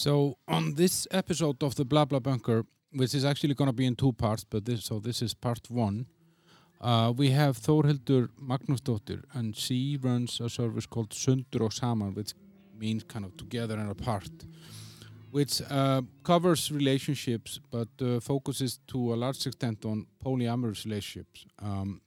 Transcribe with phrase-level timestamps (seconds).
[0.00, 3.84] So on this episode of the Bla Bla Bunker, which is actually going to be
[3.84, 6.06] in two parts, but this so this is part one.
[6.80, 12.32] Uh, we have Þórhildur Magnúsdóttir, and she runs a service called Sundur og Saman, which
[12.78, 14.30] means kind of together and apart,
[15.32, 21.44] which uh, covers relationships but uh, focuses to a large extent on polyamorous relationships.
[21.58, 22.00] Um,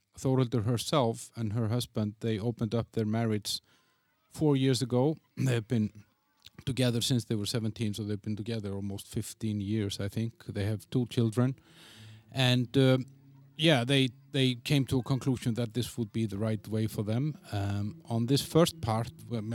[0.65, 3.61] herself and her husband, they opened up their marriage
[4.31, 5.17] four years ago.
[5.37, 5.91] They've been
[6.65, 10.33] together since they were 17, so they've been together almost 15 years, I think.
[10.47, 11.55] They have two children,
[12.31, 12.97] and uh,
[13.57, 17.03] yeah, they they came to a conclusion that this would be the right way for
[17.03, 17.37] them.
[17.51, 19.11] Um, on this first part,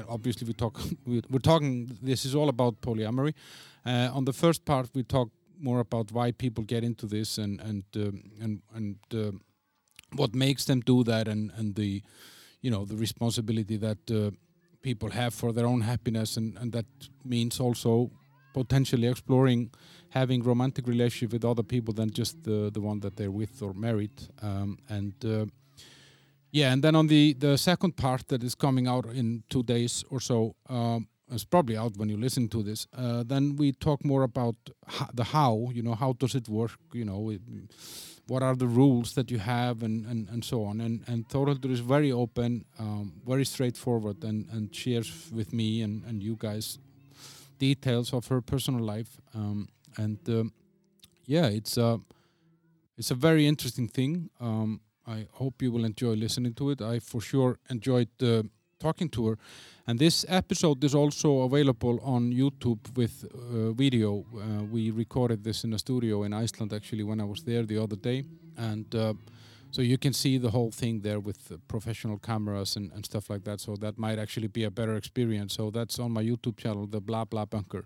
[0.08, 1.98] obviously we talk we're talking.
[2.02, 3.34] This is all about polyamory.
[3.84, 7.60] Uh, on the first part, we talk more about why people get into this and
[7.60, 9.32] and um, and and uh,
[10.14, 12.02] what makes them do that, and and the
[12.60, 14.30] you know the responsibility that uh,
[14.82, 16.86] people have for their own happiness, and and that
[17.24, 18.10] means also
[18.54, 19.70] potentially exploring
[20.10, 23.74] having romantic relationship with other people than just the the one that they're with or
[23.74, 24.28] married.
[24.42, 25.46] Um, and uh,
[26.50, 30.04] yeah and then on the the second part that is coming out in two days
[30.10, 34.04] or so um, it's probably out when you listen to this uh, then we talk
[34.04, 34.56] more about
[35.14, 37.40] the how you know how does it work you know it,
[38.28, 40.80] what are the rules that you have and, and, and so on.
[40.80, 46.04] And and Þórhildur is very open um, very straightforward and, and shares with me and,
[46.04, 46.78] and you guys
[47.58, 49.20] details of her personal life.
[49.34, 50.52] Um, and um,
[51.24, 52.00] yeah it's a
[52.98, 54.28] it's a very interesting thing.
[54.40, 56.82] Um, I hope you will enjoy listening to it.
[56.82, 58.42] I for sure enjoyed uh,
[58.78, 59.38] talking to her
[59.86, 65.64] and this episode is also available on YouTube with uh, video uh, we recorded this
[65.64, 68.24] in a studio in Iceland actually when I was there the other day
[68.56, 69.14] and uh,
[69.70, 73.44] so you can see the whole thing there with professional cameras and, and stuff like
[73.44, 73.60] that.
[73.60, 75.54] So that might actually be a better experience.
[75.54, 77.84] So that's on my YouTube channel, the Bla Bla Bunker.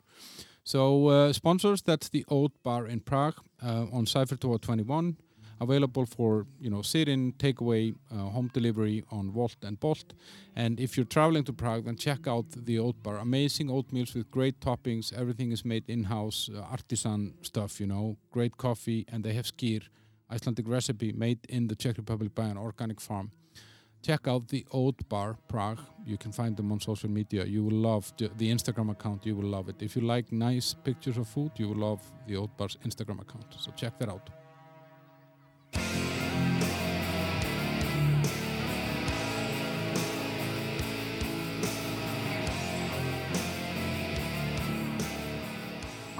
[0.64, 5.16] So uh, sponsors, that's the Oat Bar in Prague uh, on Cypher 21,
[5.62, 10.12] available for you know sit-in, takeaway, uh, home delivery on Wolt and Bolt.
[10.56, 13.16] And if you're traveling to Prague, then check out the Oat Bar.
[13.18, 15.12] Amazing oatmeals with great toppings.
[15.12, 17.80] Everything is made in-house, uh, artisan stuff.
[17.80, 19.82] You know, great coffee, and they have skyr
[20.32, 23.30] Icelandic recipe made in the Czech Republic by an organic farm.
[24.02, 25.78] Check out the Oat Bar Prague.
[26.04, 27.44] You can find them on social media.
[27.44, 29.24] You will love the Instagram account.
[29.24, 29.80] You will love it.
[29.80, 33.46] If you like nice pictures of food, you will love the Oat Bar's Instagram account.
[33.58, 34.41] So check that out.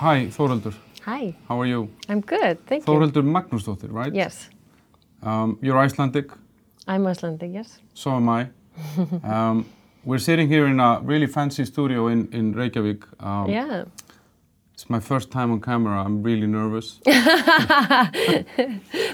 [0.03, 0.75] Hi, Þóraldur.
[1.05, 1.33] Hi.
[1.49, 1.89] How are you?
[2.09, 3.33] I'm good, thank Þórhildur you.
[3.35, 4.13] Magnúsdóttir, right?
[4.13, 4.49] Yes.
[5.23, 6.33] Um, you're Icelandic?
[6.89, 7.79] I'm Icelandic, yes.
[7.95, 8.49] So am I.
[9.23, 9.65] um,
[10.05, 13.05] we're sitting here in a really fancy studio in, in Reykjavik.
[13.21, 13.85] Um, yeah.
[14.83, 16.03] It's my first time on camera.
[16.03, 16.99] I'm really nervous.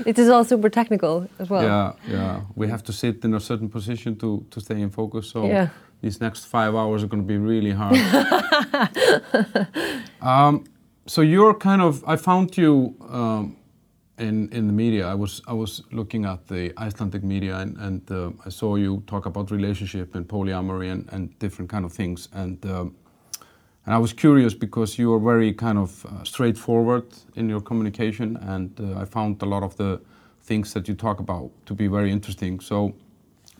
[0.07, 1.63] it is all super technical as well.
[1.63, 2.41] Yeah, yeah.
[2.55, 5.29] We have to sit in a certain position to, to stay in focus.
[5.29, 5.69] So yeah.
[6.01, 7.99] these next five hours are going to be really hard.
[10.23, 10.65] um,
[11.05, 13.59] so you're kind of I found you um,
[14.17, 15.07] in in the media.
[15.07, 19.03] I was I was looking at the Icelandic media and and uh, I saw you
[19.07, 22.95] talk about relationship and polyamory and, and different kind of things and um,
[23.89, 27.07] and I was curious because you are very kind of uh, straightforward
[27.37, 29.99] in your communication and uh, I found a lot of the
[30.43, 32.61] things that you talk about to be very interesting.
[32.61, 32.93] So,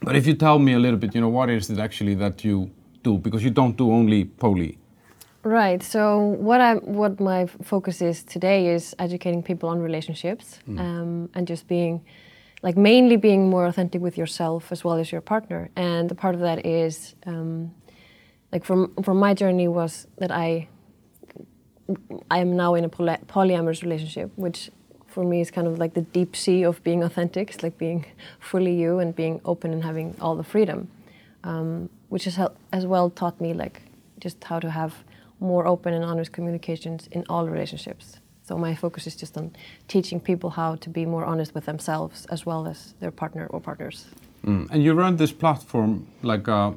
[0.03, 2.45] but if you tell me a little bit, you know, what is it actually that
[2.45, 2.71] you
[3.03, 4.77] do because you don't do only poly.
[5.45, 5.83] Right.
[5.83, 10.79] So what I what my focus is today is educating people on relationships mm.
[10.79, 12.05] um, and just being
[12.63, 15.71] like mainly being more authentic with yourself as well as your partner.
[15.75, 17.71] And the part of that is um,
[18.53, 20.69] like from from my journey was that I
[22.31, 24.71] I am now in a poly polyamorous relationship, which
[25.07, 27.51] for me is kind of like the deep sea of being authentic.
[27.51, 28.05] It's like being
[28.41, 30.89] fully you and being open and having all the freedom,
[31.45, 32.39] um, which has
[32.73, 33.83] as well taught me like
[34.21, 34.93] just how to have
[35.41, 38.19] more open and honest communications in all relationships.
[38.43, 39.51] So my focus is just on
[39.89, 43.61] teaching people how to be more honest with themselves as well as their partner or
[43.61, 44.07] partners.
[44.45, 44.71] Mm.
[44.71, 46.73] And you run this platform like uh,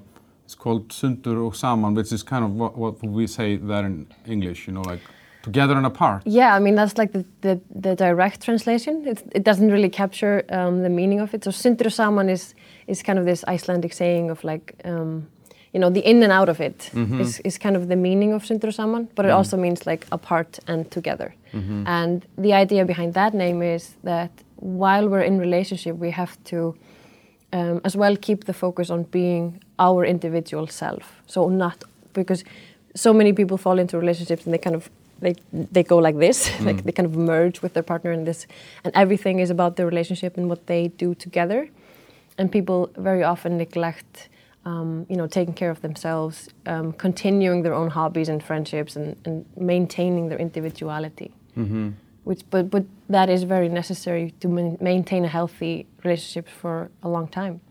[0.51, 4.07] it's called Sundur og Saman, which is kind of what, what we say there in
[4.27, 4.99] English, you know, like
[5.43, 6.23] together and apart.
[6.25, 9.07] Yeah, I mean that's like the, the, the direct translation.
[9.07, 11.45] It, it doesn't really capture um, the meaning of it.
[11.45, 12.53] So Sundur og Saman is
[12.87, 14.75] is kind of this Icelandic saying of like.
[14.83, 15.27] Um,
[15.73, 17.21] you know, the in and out of it mm -hmm.
[17.21, 19.37] is is kind of the meaning of Sundur Saman, but it mm -hmm.
[19.37, 21.33] also means like apart and together.
[21.53, 21.87] Mm -hmm.
[21.87, 26.75] And the idea behind that name is that while we're in relationship, we have to
[27.53, 31.21] um, as well keep the focus on being our individual self.
[31.27, 31.83] So not
[32.13, 32.43] because
[32.95, 34.89] so many people fall into relationships and they kind of
[35.19, 35.35] they
[35.71, 38.47] they go like this, like they kind of merge with their partner in this,
[38.83, 41.69] and everything is about the relationship and what they do together,
[42.37, 44.29] and people very often neglect.
[44.63, 49.15] Um, you know, taking care of themselves, um, continuing their own hobbies and friendships, and,
[49.25, 51.33] and maintaining their individuality.
[52.23, 54.47] Which, but, but that is very necessary to
[54.79, 57.61] maintain a healthy relationship for a long time.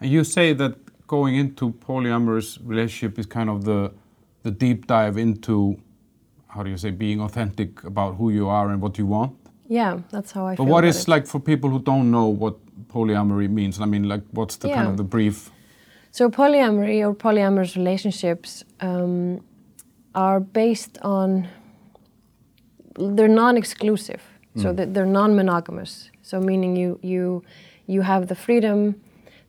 [0.00, 3.92] And you say that going into polyamorous relationship is kind of the
[4.44, 5.76] the deep dive into
[6.48, 9.36] how do you say being authentic about who you are and what you want.
[9.68, 11.08] Yeah, that's how I But what is it.
[11.08, 12.56] like for people who don't know what
[12.88, 13.80] polyamory means?
[13.80, 15.50] I mean, like what's the kind of the brief?
[16.10, 19.44] So polyamory or polyamorous relationships um,
[20.14, 21.48] are based on
[22.98, 24.22] they're non-exclusive,
[24.62, 26.10] so that they're non-monogamous.
[26.22, 27.42] So meaning you you
[27.86, 28.94] you have the freedom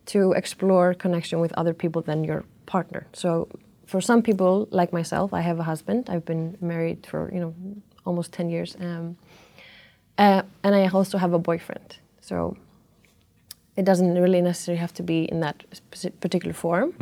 [0.06, 3.02] to explore connection with other people than your partner.
[3.14, 3.48] So
[3.86, 6.10] for some people like myself, I have a husband.
[6.10, 7.54] I've been married for you know
[8.06, 9.18] almost ten years, um,
[10.18, 11.98] uh, and I also have a boyfriend.
[12.22, 12.56] So
[13.76, 15.64] it doesn't really necessarily have to be in that
[16.20, 16.94] particular form.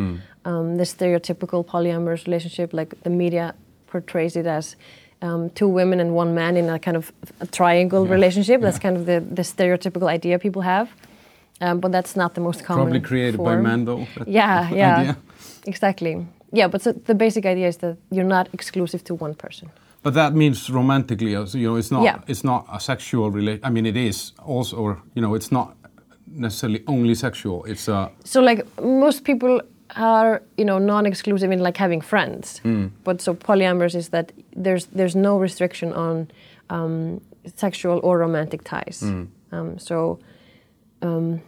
[0.45, 3.53] Um, the stereotypical polyamorous relationship, like the media
[3.87, 4.75] portrays it as
[5.21, 8.61] um, two women and one man in a kind of a triangle Yeah, relationship.
[8.61, 8.81] That's yeah.
[8.81, 10.89] kind of the, the stereotypical idea people have.
[11.59, 12.83] Um, but that's not the most common.
[12.85, 13.63] Probably created by form.
[13.63, 14.07] men though.
[14.27, 15.17] Yeah, yeah, idea.
[15.65, 16.25] exactly.
[16.53, 19.69] Yeah, but so the basic idea is that you're not exclusive to one person.
[20.03, 22.19] But that means romantically, you know, it's not Yeah.
[22.27, 23.61] it's not a sexual relation.
[23.65, 25.75] I mean, it is also, or you know, it's not
[26.27, 27.65] necessarily only sexual.
[27.65, 29.61] It's a So like most people
[29.95, 32.61] are you know non-exclusive in like having friends,
[33.03, 34.31] but so polyamorous is that
[34.63, 36.27] there's there's no restriction on
[36.69, 37.21] um,
[37.55, 39.03] sexual or romantic ties.
[39.51, 40.19] Um, so
[41.01, 41.41] um,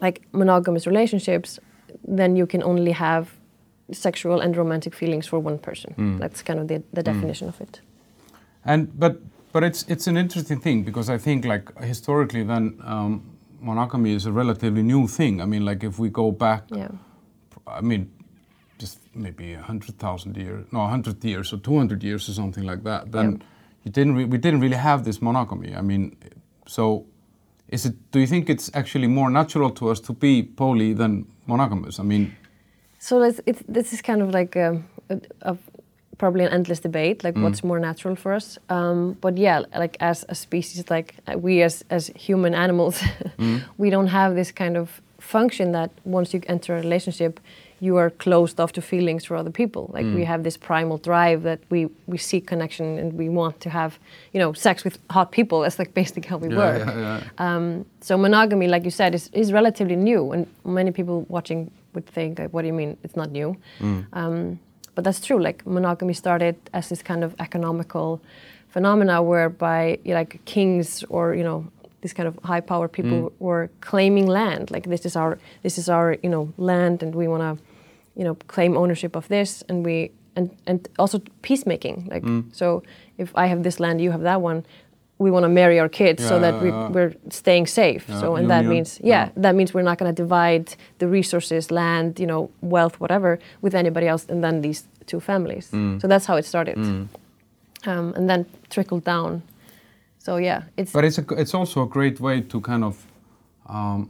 [0.00, 1.58] like monogamous relationships,
[2.08, 3.26] then you can only have
[3.92, 6.18] sexual and romantic feelings for one person.
[6.18, 7.80] That's kind of the, the definition of it.
[8.64, 9.20] And but
[9.52, 13.22] but it's it's an interesting thing because I think like historically then um,
[13.60, 15.40] monogamy is a relatively new thing.
[15.40, 16.88] I mean like if we go back, Yeah.
[17.66, 18.10] I mean
[18.80, 22.32] just maybe a hundred thousand years, no, a hundred years or two hundred years or
[22.32, 23.12] something like that.
[23.12, 23.42] Then
[23.84, 25.70] you didn't re- we didn't really have this monogamy.
[25.80, 26.16] I mean,
[26.66, 27.04] so
[27.68, 27.94] is it?
[28.12, 31.98] Do you think it's actually more natural to us to be poly than monogamous?
[31.98, 32.24] I mean,
[32.98, 35.56] So let's, it's, this is kind of like a, a, a
[36.18, 38.58] probably an endless debate, like what's more natural for us.
[38.68, 43.02] Um, but yeah, like as a species, like we as as human animals,
[43.78, 47.40] we don't have this kind of function that once you enter a relationship,
[47.82, 49.90] you are closed off to feelings for other people.
[49.94, 53.70] Like we have this primal drive that we we seek connection and we want to
[53.70, 53.98] have,
[54.34, 55.60] you know, sex with hot people.
[55.62, 56.86] That's like basically how we Yeah, work.
[56.86, 57.20] yeah, yeah.
[57.56, 62.06] Um, so monogamy, like you said, is, is relatively new, and many people watching would
[62.14, 63.56] think, like, "What do you mean it's not new?"
[64.12, 64.58] Um,
[64.94, 65.40] but that's true.
[65.42, 68.20] Like monogamy started as this kind of economical
[68.68, 71.64] phenomena, whereby like kings or you know
[72.02, 74.70] this kind of high power people were claiming land.
[74.70, 77.64] Like this is our this is our you know land, and we want to
[78.16, 82.08] you know claim ownership of this, and we and and also peacemaking.
[82.10, 82.82] Like so,
[83.18, 84.64] if I have this land, you have that one.
[85.22, 88.04] We want to marry our kids so that we, we're staying safe.
[88.08, 89.42] Yeah, so and that means yeah, Yeah.
[89.42, 90.64] that means we're not going to divide
[90.98, 95.68] the resources, land, you know, wealth, whatever, with anybody else, and then these two families.
[96.00, 96.76] So that's how it started,
[97.86, 99.42] um, and then trickled down.
[100.18, 102.94] So yeah, it's But it's a, it's also a great way to kind of,
[103.66, 104.08] um,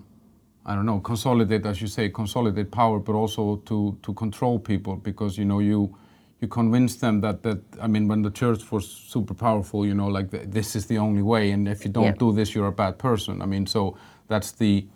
[0.67, 4.97] I don't know, consolidate, as you say, consolidate power, but also to to control people
[4.97, 5.97] because you know you
[6.40, 10.09] you convince them that that I mean when the church was super powerful, you know,
[10.09, 12.19] like th- this is the only way, and if you don't Yeah.
[12.19, 13.43] do this, you're a bad person.
[13.43, 13.97] I mean, so
[14.29, 14.87] that's the,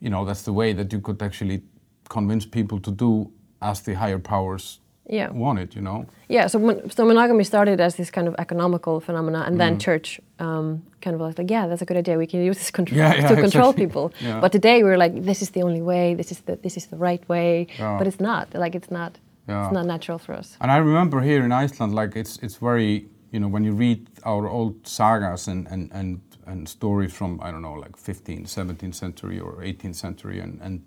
[0.00, 1.62] you know, that's the way that you could actually
[2.08, 5.30] convince people to do as the higher powers yeah.
[5.30, 5.74] want it.
[5.76, 6.06] You know.
[6.28, 9.58] Yeah, so, mon- so monogamy started as this kind of economical phenomena, and Mm.
[9.58, 12.16] then church um, kind of was like, yeah, that's a good idea.
[12.16, 13.86] We can use this control Yeah, yeah, to control exactly.
[13.86, 14.12] people.
[14.20, 14.40] Yeah.
[14.40, 16.14] But today we're like, this is the only way.
[16.14, 17.66] This is the this is the right way.
[17.78, 18.54] But it's not.
[18.54, 19.18] Like it's not.
[19.48, 20.56] It's not natural for us.
[20.60, 23.98] And I remember here in Iceland, like it's it's very you know when you read
[24.24, 28.94] our old sagas and and and, and stories from I don't know like 15th, 17th
[28.94, 30.80] century or 18th century, and and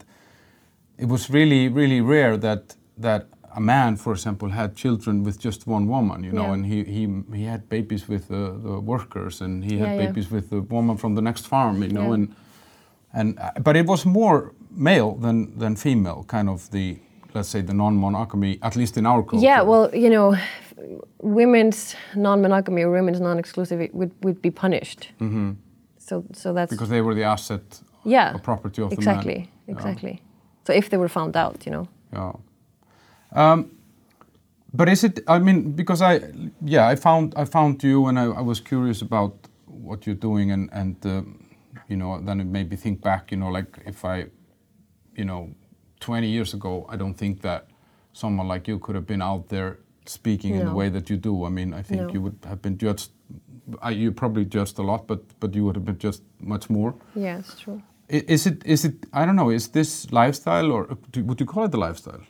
[0.97, 3.25] it was really really rare that that
[3.57, 6.53] a man, for example, had children with just one woman, you know, Yeah.
[6.53, 7.07] and he he
[7.37, 10.05] he had babies with the, the workers, and he had Yeah, yeah.
[10.07, 12.13] babies with the woman from the next farm, you know, Yeah.
[12.13, 12.27] and
[13.13, 16.97] and uh, but it was more male than than female, kind of the
[17.35, 19.45] let's say the non-monogamy, at least in our culture.
[19.45, 20.37] Yeah, well, you know,
[21.21, 25.11] women's non-monogamy or women's non-exclusivity would, would be punished.
[25.19, 25.51] Mm-hmm.
[25.97, 27.61] So, so that's because they were the asset
[28.05, 29.33] yeah, property of exactly,
[29.65, 29.77] the man.
[29.77, 30.21] exactly.
[30.67, 32.31] So if they were found out, you know, Yeah.
[33.35, 33.71] Um,
[34.77, 35.19] But is it?
[35.27, 36.19] I mean, because I,
[36.65, 39.31] yeah, I found I found you, and I, I was curious about
[39.87, 41.21] what you're doing, and and uh,
[41.89, 43.31] you know, then it made me think back.
[43.31, 44.25] You know, like if I,
[45.17, 45.49] you know,
[45.99, 47.67] 20 years ago, I don't think that
[48.13, 51.45] someone like you could have been out there speaking in the way that you do.
[51.45, 52.13] I mean, I think No.
[52.13, 53.09] you would have been judged.
[53.81, 56.93] I, you probably judged a lot, but but you would have been judged much more.
[57.15, 57.81] Yeah, it's true.
[58.13, 58.65] I- Is it?
[58.65, 58.93] Is it?
[59.13, 59.51] I don't know.
[59.53, 62.21] Is this lifestyle, or would you call it the lifestyle?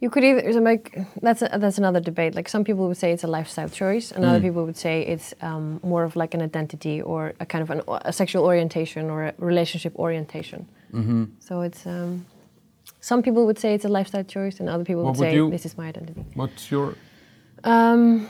[0.00, 2.34] You could either so make that's a, that's another debate.
[2.36, 4.42] Like some people would say it's a lifestyle choice, and other Mm.
[4.48, 7.80] people would say it's um, more of like an identity or a kind of an,
[8.04, 10.68] a sexual orientation or a relationship orientation.
[10.92, 11.24] Mm-hmm.
[11.40, 12.24] So it's um,
[13.00, 15.34] some people would say it's a lifestyle choice, and other people What would would say
[15.34, 16.24] you- this is my identity.
[16.34, 16.94] What's your?
[17.64, 18.28] Um,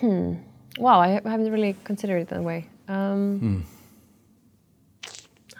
[0.00, 0.34] hmm.
[0.78, 2.66] Wow, I, I haven't really considered it that way.
[2.86, 3.60] Um, Hmm.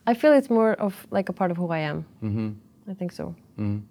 [0.06, 2.04] I feel it's more of like a part of who I am.
[2.22, 2.90] Mm-hmm.
[2.90, 3.34] I think so.
[3.58, 3.82] Mm.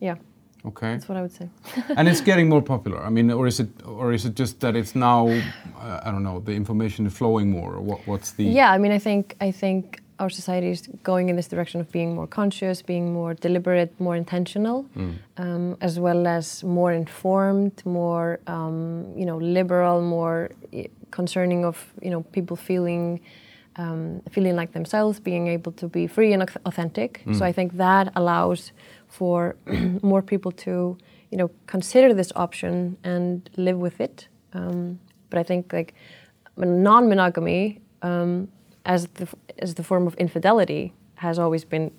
[0.00, 0.16] Yeah,
[0.64, 0.92] Okay.
[0.92, 1.48] that's what I would say.
[1.96, 2.98] and it's getting more popular.
[3.06, 6.22] I mean, or is it, or is it just that it's now, uh, I don't
[6.22, 8.44] know, the information is flowing more, or what, what's the?
[8.44, 11.90] Yeah, I mean, I think I think our society is going in this direction of
[11.92, 15.12] being more conscious, being more deliberate, more intentional, Mm.
[15.36, 21.76] um, as well as more informed, more um, you know liberal, more eh, concerning of
[22.02, 23.20] you know people feeling.
[23.80, 27.20] Um, feeling like themselves, being able to be free and auth- authentic.
[27.26, 27.48] So Mm.
[27.50, 28.72] I think that allows
[29.08, 29.56] for
[30.02, 30.96] more people to,
[31.30, 34.28] you know, consider this option and live with it.
[34.52, 34.98] Um,
[35.30, 35.94] but I think like
[36.56, 38.48] non-monogamy um,
[38.84, 41.90] as the as the form of infidelity has always been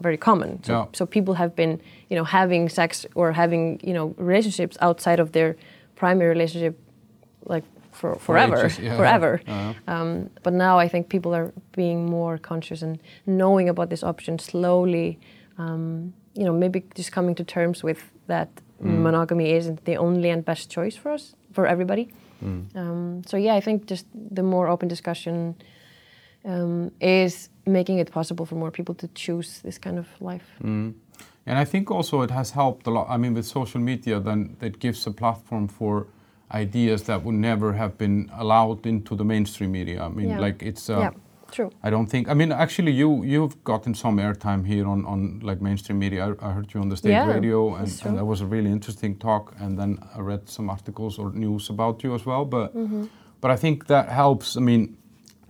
[0.00, 0.62] very common.
[0.64, 0.84] So, Yeah.
[0.92, 1.80] so people have been,
[2.10, 5.56] you know, having sex or having, you know, relationships outside of their
[5.96, 6.78] primary relationship,
[7.44, 8.96] like for forever, ages, yeah.
[8.96, 9.40] forever.
[9.46, 9.72] Uh-huh.
[9.88, 14.38] Um, but now I think people are being more conscious and knowing about this option
[14.38, 15.18] slowly.
[15.58, 18.48] Um, you know, maybe just coming to terms with that
[18.82, 19.02] Mm.
[19.02, 22.08] monogamy isn't the only and best choice for us, for everybody.
[22.44, 22.76] Mm.
[22.76, 25.54] Um, so yeah, I think just the more open discussion
[26.44, 30.44] um, is making it possible for more people to choose this kind of life.
[30.62, 30.92] Mm.
[31.46, 33.06] And I think also it has helped a lot.
[33.08, 36.06] I mean, with social media, then it gives a platform for
[36.54, 40.02] ideas that would never have been allowed into the mainstream media.
[40.04, 40.40] I mean, Yeah.
[40.46, 40.90] like it's.
[40.90, 41.10] Uh, yeah,
[41.52, 41.70] true.
[41.82, 42.28] I don't think.
[42.28, 46.26] I mean, actually, you you've gotten some airtime here on on like mainstream media.
[46.26, 48.70] I, I heard you on the state Yeah, radio, and, and that was a really
[48.70, 49.54] interesting talk.
[49.60, 52.44] And then I read some articles or news about you as well.
[52.44, 53.04] But Mm-hmm.
[53.40, 54.56] but I think that helps.
[54.56, 54.96] I mean,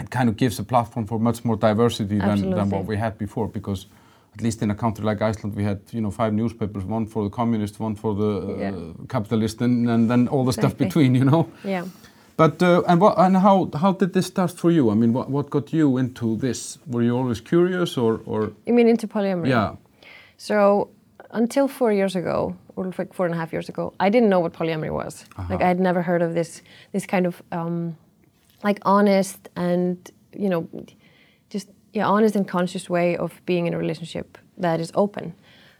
[0.00, 3.16] it kind of gives a platform for much more diversity than, than what we had
[3.18, 3.48] before.
[3.48, 3.86] Because
[4.34, 7.24] at least in a country like Iceland, we had you know five newspapers: one for
[7.24, 8.92] the communist, one for the uh, Yeah.
[9.08, 11.14] capitalist, and, and then all the stuff between.
[11.14, 11.48] You know.
[11.64, 11.84] Yeah.
[12.36, 14.90] But uh, and what and how how did this start for you?
[14.90, 16.78] I mean, what what got you into this?
[16.86, 19.48] Were you always curious, or or You mean into polyamory?
[19.48, 19.76] yeah?
[20.36, 20.90] So
[21.30, 24.40] until four years ago, or like four and a half years ago, I didn't know
[24.40, 25.24] what polyamory was.
[25.38, 25.54] Uh-huh.
[25.54, 26.62] Like I had never heard of this
[26.92, 27.96] this kind of um,
[28.62, 29.96] like honest and
[30.38, 30.68] you know
[31.48, 35.34] just yeah honest and conscious way of being in a relationship that is open.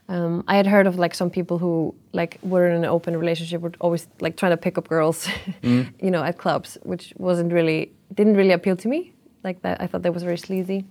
[0.09, 3.61] Um, I had heard of like some people who like were in an open relationship
[3.61, 5.27] were always like trying to pick up girls,
[5.61, 9.11] you know, at clubs, which wasn't really didn't really appeal to me.
[9.43, 10.85] Like that, I thought that was very sleazy.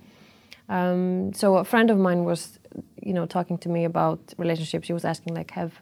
[0.68, 2.58] Um, so a friend of mine was,
[3.02, 4.87] you know, talking to me about relationships.
[4.87, 5.73] She was asking like, have,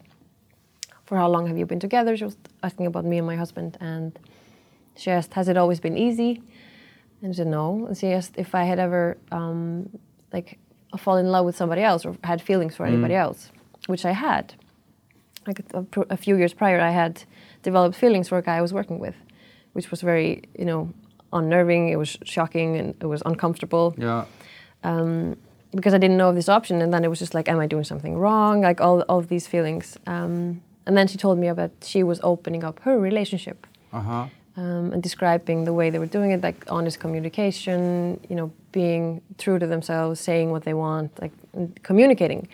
[1.05, 2.17] for how long have you been together?
[2.17, 4.19] She was asking about me and my husband, and
[4.97, 6.43] she asked, has it always been easy?
[7.23, 7.87] And I said no.
[7.87, 9.89] And she asked if I had ever, um,
[10.33, 10.59] like,
[10.99, 13.51] fall in love with somebody else or had feelings for anybody else,
[13.87, 14.55] which I had.
[15.47, 17.23] Like a, a- a few years prior, I had
[17.63, 19.15] developed feelings for a guy I was working with,
[19.75, 20.93] which was very, you know,
[21.33, 21.89] unnerving.
[21.89, 24.25] It was shocking and it was uncomfortable Yeah.
[24.85, 25.37] um,
[25.73, 26.81] because I didn't know of this option.
[26.83, 28.63] And then it was just like, am I doing something wrong?
[28.63, 29.99] Like all, all of these feelings.
[30.07, 34.27] Um, and then she told me about she was opening up her relationship Uh huh.
[34.57, 39.21] Um, and describing the way they were doing it, like honest communication, you know, being
[39.39, 41.33] true to themselves, saying what they want, like
[41.83, 42.49] communicating.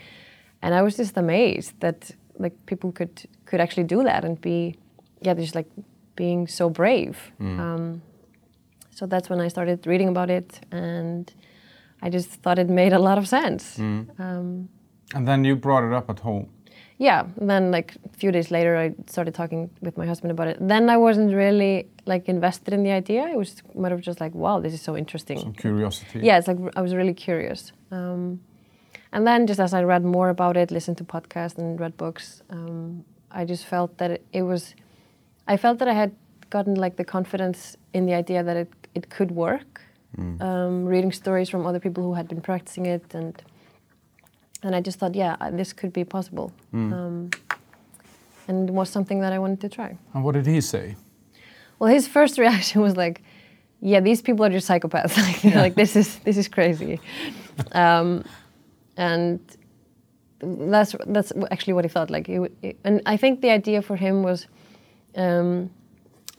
[0.63, 4.77] And I was just amazed that like people could could actually do that and be,
[5.21, 5.69] yeah, just like
[6.17, 7.17] being so brave.
[7.41, 8.03] Um,
[8.91, 11.33] so that's when I started reading about it, and
[12.03, 13.79] I just thought it made a lot of sense.
[14.19, 14.69] Um,
[15.15, 16.47] And then you brought it up at home.
[17.01, 20.57] Yeah then like a few days later i started talking with my husband about it.
[20.73, 21.75] Then i wasn't really
[22.13, 23.23] like invested in the idea.
[23.35, 25.39] It was more of just like wow this is so interesting.
[25.39, 26.21] Some curiosity.
[26.29, 27.73] yeah it's like i was really curious.
[27.91, 28.41] Um,
[29.13, 32.43] and then just as i read more about it listened to podcasts and read books
[32.51, 33.05] um,
[33.41, 34.63] i just felt that it, it was
[35.53, 36.13] i felt that i had
[36.51, 39.81] gotten like the confidence in the idea that it, it could work.
[40.19, 43.41] Um, reading stories from other people who had been practicing it and
[44.63, 46.53] and I just thought, yeah, this could be possible.
[46.73, 47.31] Um,
[48.49, 49.97] and it was something that I wanted to try.
[50.15, 50.97] And what did he say?
[51.79, 53.23] Well, his first reaction was like,
[53.81, 55.17] "Yeah, these people are just psychopaths.
[55.45, 57.01] like, like this is this is crazy,"
[57.73, 58.25] um,
[58.97, 59.41] and
[60.41, 62.11] that's that's actually what he thought.
[62.11, 64.47] Like, he, he- and I think the idea for him was.
[65.17, 65.71] Um,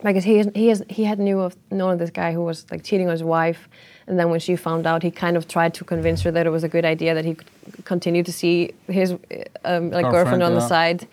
[0.03, 2.83] because he he has he had knew of known of this guy who was like
[2.83, 3.69] cheating on his wife,
[4.07, 6.49] and then when she found out, he kind of tried to convince her that it
[6.49, 10.43] was a good idea that he could continue to see his um, like Girlfriend, girlfriend
[10.43, 11.07] on the side,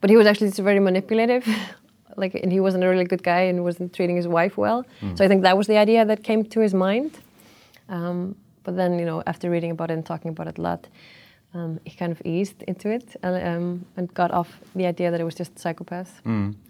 [0.00, 1.46] but he was actually just very manipulative,
[2.16, 4.84] like and he wasn't a really good guy and wasn't treating his wife well.
[5.16, 7.18] So I think that was the idea that came to his mind.
[7.88, 10.86] Um, but then you know after reading about it and talking about it a lot,
[11.54, 15.20] um, he kind of eased into it and, um, and got off the idea that
[15.20, 16.10] it was just psychopaths.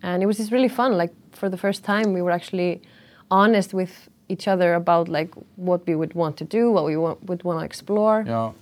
[0.03, 0.97] And it was just really fun.
[0.97, 2.81] Like for the first time, we were actually
[3.31, 7.23] honest with each other about like what we would want to do, what we want,
[7.29, 8.53] would want to explore, Yeah.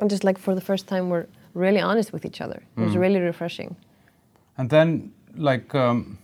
[0.00, 2.62] and just like for the first time, we're really honest with each other.
[2.76, 3.74] It was really refreshing.
[4.56, 6.18] And then, like, um,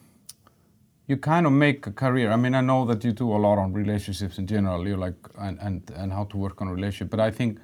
[1.09, 2.31] you kind of make a career.
[2.33, 4.87] I mean, I know that you do a lot on relationships in general.
[4.88, 7.11] You like and and and how to work on a relationship.
[7.11, 7.59] But I think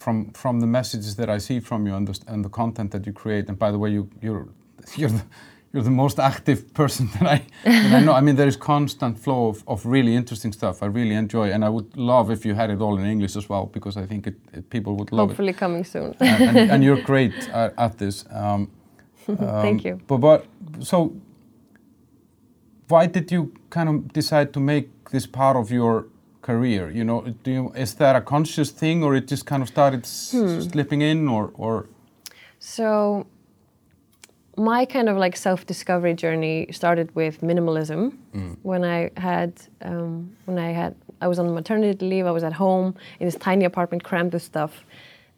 [0.00, 3.06] from from the messages that I see from you and the and the content that
[3.06, 3.48] you create.
[3.48, 4.48] And by the way, you you're
[4.96, 5.22] you're the,
[5.72, 8.14] you're the most active person that I that I know.
[8.14, 10.82] I mean, there is constant flow of, of really interesting stuff.
[10.82, 13.48] I really enjoy, and I would love if you had it all in English as
[13.48, 16.14] well, because I think it, it people would love it Hopefully coming soon.
[16.20, 18.24] and, and, and you're great at, at this.
[18.30, 18.70] Um,
[19.36, 20.00] Thank um, you.
[20.06, 20.46] But, but
[20.80, 21.14] so,
[22.88, 26.06] why did you kind of decide to make this part of your
[26.42, 26.90] career?
[26.90, 30.06] You know, do you, is that a conscious thing, or it just kind of started
[30.32, 30.60] Hmm.
[30.70, 31.86] slipping in, or or
[32.58, 33.26] So,
[34.56, 38.12] my kind of like self discovery journey started with minimalism
[38.62, 42.26] when I had um, when I had I was on maternity leave.
[42.26, 44.84] I was at home in this tiny apartment, crammed with stuff,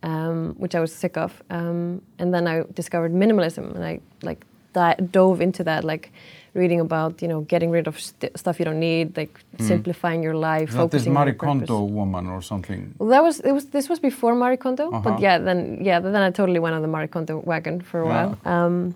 [0.02, 1.42] um, which I was sick of.
[1.50, 6.10] Um, and then I discovered minimalism, and I like di- dove into that, like
[6.54, 10.34] reading about you know getting rid of st- stuff you don't need, like simplifying your
[10.34, 11.32] life, is that this Marie.
[11.32, 12.94] Kondo woman or something?
[12.98, 15.00] Well, that was it was this was before Marie Kondo, Uh-huh.
[15.10, 18.06] but yeah, then yeah, then I totally went on the Marie Kondo wagon for a
[18.06, 18.12] Yeah.
[18.14, 18.32] while.
[18.54, 18.94] Um,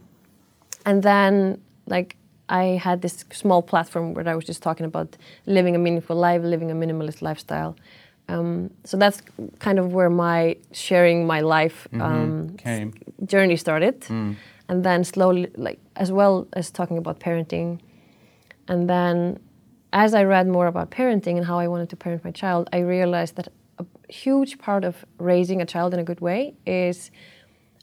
[0.84, 2.16] and then like
[2.48, 6.42] I had this small platform where I was just talking about living a meaningful life,
[6.42, 7.74] living a minimalist lifestyle.
[8.28, 9.22] Um, so that's
[9.58, 12.92] kind of where my sharing my life um, Came.
[13.24, 14.04] journey started,
[14.68, 17.80] and then slowly, like as well as talking about parenting,
[18.68, 19.38] and then
[19.92, 22.78] as I read more about parenting and how I wanted to parent my child, I
[22.80, 23.48] realized that
[23.78, 27.10] a huge part of raising a child in a good way is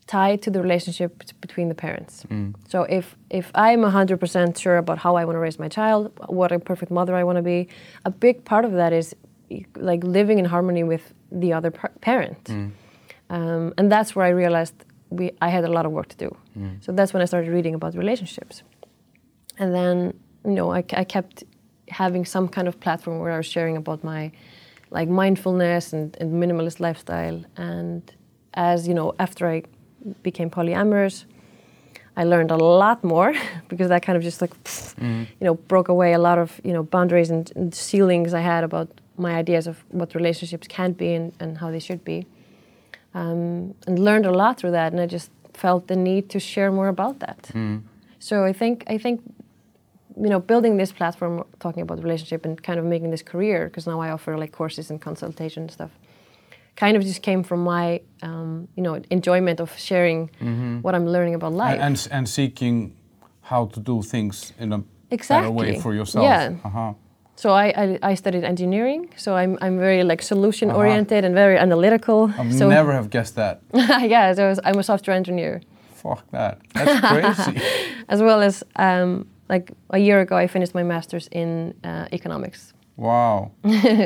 [0.06, 2.26] tied to the relationship between the parents.
[2.68, 6.52] So if if I'm 100% sure about how I want to raise my child, what
[6.52, 7.70] a perfect mother I want to be,
[8.06, 9.16] a big part of that is
[9.78, 12.50] like living in harmony with the other par- parent.
[13.30, 14.76] Um, and that's where I realized
[15.18, 16.30] we, I had a lot of work to do.
[16.82, 18.64] So that's when I started reading about relationships.
[19.58, 19.96] And then,
[20.46, 21.44] you know, I, I kept
[21.90, 24.32] having some kind of platform where I was sharing about my
[24.90, 27.44] like mindfulness and, and minimalist lifestyle.
[27.58, 28.02] And
[28.54, 29.64] as, you know, after I
[30.22, 31.26] became polyamorous,
[32.16, 33.34] I learned a lot more
[33.68, 35.24] because that kind of just like, mm-hmm.
[35.40, 38.64] you know, broke away a lot of, you know, boundaries and, and ceilings I had
[38.64, 42.26] about my ideas of what relationships can be and, and how they should be.
[43.14, 44.92] Um, and learned a lot through that.
[44.92, 47.52] And I just felt the need to share more about that.
[48.20, 49.22] So I think, I think,
[50.24, 53.86] you know, building this platform, talking about relationship and kind of making this career, because
[53.86, 55.92] now I offer like courses and consultation and stuff,
[56.76, 60.30] kind of just came from my, um, you know, enjoyment of sharing
[60.82, 61.80] what I'm learning about life.
[61.80, 62.96] And, and and seeking
[63.42, 66.24] how to do things in a better way for yourself.
[66.24, 66.56] Yeah.
[66.64, 66.94] Uh-huh.
[67.36, 71.58] So I, I, I studied engineering, so I'm, I'm very like solution oriented and very
[71.58, 72.32] analytical.
[72.38, 73.62] I've so never have guessed that.
[73.74, 75.62] yeah, so I was- I'm a software engineer.
[75.96, 76.60] Fuck that.
[76.74, 77.62] That's crazy.
[78.10, 82.74] as well as um, like a year ago I finished my master's in uh, economics.
[82.98, 83.52] wow.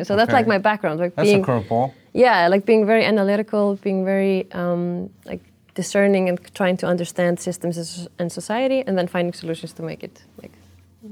[0.03, 1.91] so that's like my background, like That's being a curveball.
[2.13, 5.41] yeah, like being very analytical, being very um, like
[5.75, 10.23] discerning and trying to understand systems and society, and then finding solutions to make it
[10.41, 10.53] like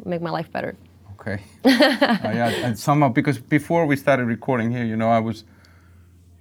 [0.06, 0.76] make my life better.
[1.28, 1.42] Okay.
[1.66, 1.70] uh,
[2.40, 5.44] yeah, and somehow because before we started recording here, you know, I was.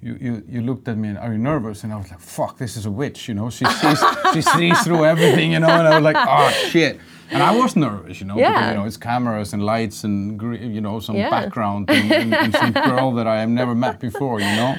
[0.03, 1.83] You, you, you looked at me and are you nervous?
[1.83, 3.49] And I was like, fuck, this is a witch, you know.
[3.49, 5.71] She sees she sees through everything, you know.
[5.71, 7.01] And I was like, oh shit.
[7.31, 8.69] And I was nervous, you know, because Yeah.
[8.71, 10.39] you know it's cameras and lights and
[10.75, 11.31] you know some Yeah.
[11.31, 14.77] background and, and, and some girl that I have never met before, you know.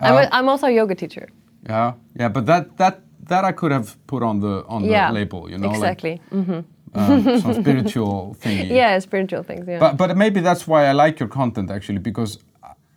[0.00, 1.28] I'm, Uh, a, I'm also a yoga teacher.
[1.68, 2.94] Yeah, yeah, but that that
[3.28, 6.20] that I could have put on the on the yeah, label, you know, exactly.
[6.32, 6.48] Mm.
[6.48, 8.68] like um, some spiritual thingy.
[8.70, 9.66] Yeah, spiritual things.
[9.68, 9.78] Yeah.
[9.80, 12.38] But but maybe that's why I like your content actually because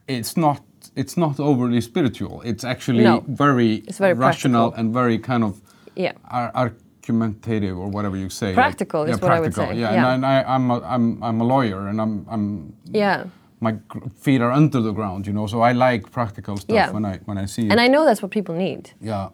[0.08, 0.62] it's not
[0.96, 2.42] it's not overly spiritual.
[2.42, 3.24] It's actually No.
[3.28, 4.80] very, It's very rational practical.
[4.80, 5.62] and very kind of
[5.96, 6.14] yeah.
[6.30, 8.54] ar- ar- documentative or whatever you say.
[8.54, 10.14] Practical like, is what I would say, Yeah, yeah.
[10.14, 13.24] and I, I'm, a, I'm, I'm a lawyer and I'm, I'm Yeah.
[13.60, 13.76] my
[14.20, 15.48] feet are under the ground, you know.
[15.48, 16.92] So I like practical stuff Yeah.
[16.92, 17.72] when I when I see it.
[17.72, 18.92] And I know that's what people need.
[19.02, 19.30] yeah.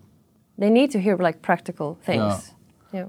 [0.59, 2.17] They need to hear like practical things.
[2.17, 2.39] Yeah.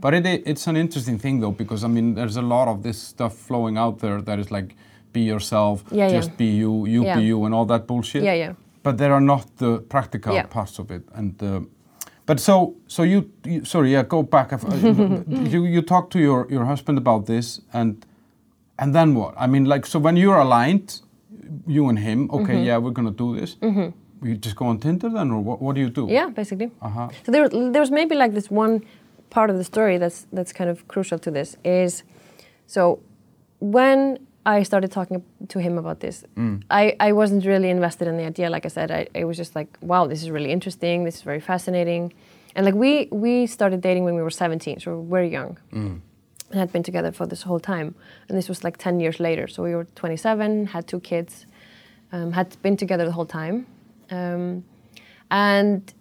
[0.00, 2.82] But it, it, it's an interesting thing though because I mean there's a lot of
[2.82, 4.74] this stuff flowing out there that is like
[5.12, 6.16] be yourself, Yeah, yeah.
[6.18, 7.16] just be you, you Yeah.
[7.18, 8.22] be you, and all that bullshit.
[8.22, 8.52] Yeah, yeah.
[8.82, 10.46] But there are not the practical Yeah.
[10.50, 11.60] parts of it, and uh,
[12.26, 14.52] but so so you, you sorry yeah go back.
[14.52, 14.58] uh,
[15.52, 18.06] you you talk to your your husband about this and
[18.78, 19.34] and then what?
[19.44, 21.00] I mean like so when you're aligned,
[21.66, 22.66] you and him, okay, Mm-hmm.
[22.66, 23.56] yeah, we're gonna do this.
[23.60, 23.92] Mm -hmm.
[24.22, 25.60] You just go on Tinder then, or what?
[25.60, 26.06] What do you do?
[26.08, 26.70] Yeah, basically.
[26.82, 27.08] Uh-huh.
[27.24, 28.80] So there, there was maybe like this one
[29.30, 32.02] part of the story that's that's kind of crucial to this is,
[32.66, 33.00] so
[33.60, 36.24] when I started talking to him about this,
[36.70, 38.48] I, I wasn't really invested in the idea.
[38.48, 41.04] Like I said, I, I was just like, wow, this is really interesting.
[41.04, 42.14] This is very fascinating.
[42.54, 45.58] And like we we started dating when we were 17, so we were very young.
[46.50, 47.94] And had been together for this whole time.
[48.28, 49.46] And this was like 10 years later.
[49.48, 51.44] So we were 27, had two kids,
[52.10, 53.66] um, had been together the whole time.
[54.10, 54.64] Um,
[55.30, 55.92] and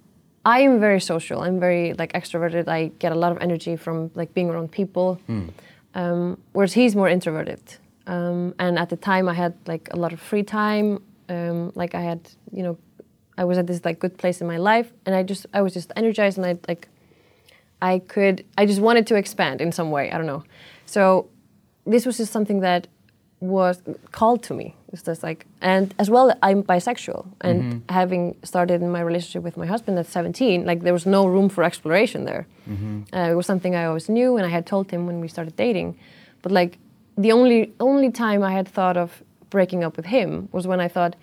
[0.47, 1.41] I am very social.
[1.41, 2.69] I'm very like extroverted.
[2.69, 5.19] I get a lot of energy from like being around people.
[5.93, 7.61] Um, whereas he's more introverted.
[8.05, 11.03] Um, and at the time, I had like a lot of free time.
[11.27, 12.21] Um, like I had,
[12.53, 12.77] you know,
[13.37, 15.73] I was at this like good place in my life, and I just I was
[15.73, 16.87] just energized, and I like
[17.81, 20.11] I could I just wanted to expand in some way.
[20.13, 20.43] I don't know.
[20.85, 21.27] So
[21.85, 22.87] this was just something that
[23.41, 23.81] was
[24.11, 24.75] called to me.
[24.93, 27.93] It's just like and as well I'm bisexual and mm-hmm.
[27.93, 31.49] having started in my relationship with my husband at 17, like there was no room
[31.49, 32.47] for exploration there.
[32.69, 33.15] Mm-hmm.
[33.15, 35.55] Uh, it was something I always knew and I had told him when we started
[35.55, 35.97] dating.
[36.41, 36.77] But like
[37.17, 40.87] the only only time I had thought of breaking up with him was when I
[40.87, 41.15] thought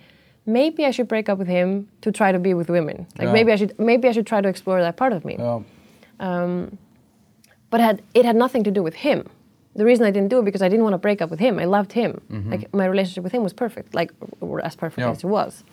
[0.45, 3.07] maybe I should break up with him to try to be with women.
[3.17, 3.33] Like Yeah.
[3.33, 5.61] maybe I should maybe I should try to explore that part of me Yeah.
[6.19, 6.77] Um,
[7.69, 9.29] but had, it had nothing to do with him.
[9.75, 11.59] The reason I didn't do it because I didn't want to break up with him.
[11.59, 12.21] I loved him.
[12.51, 14.11] Like my relationship with him was perfect, like
[14.41, 15.11] or as perfect Yeah.
[15.11, 15.63] as it was.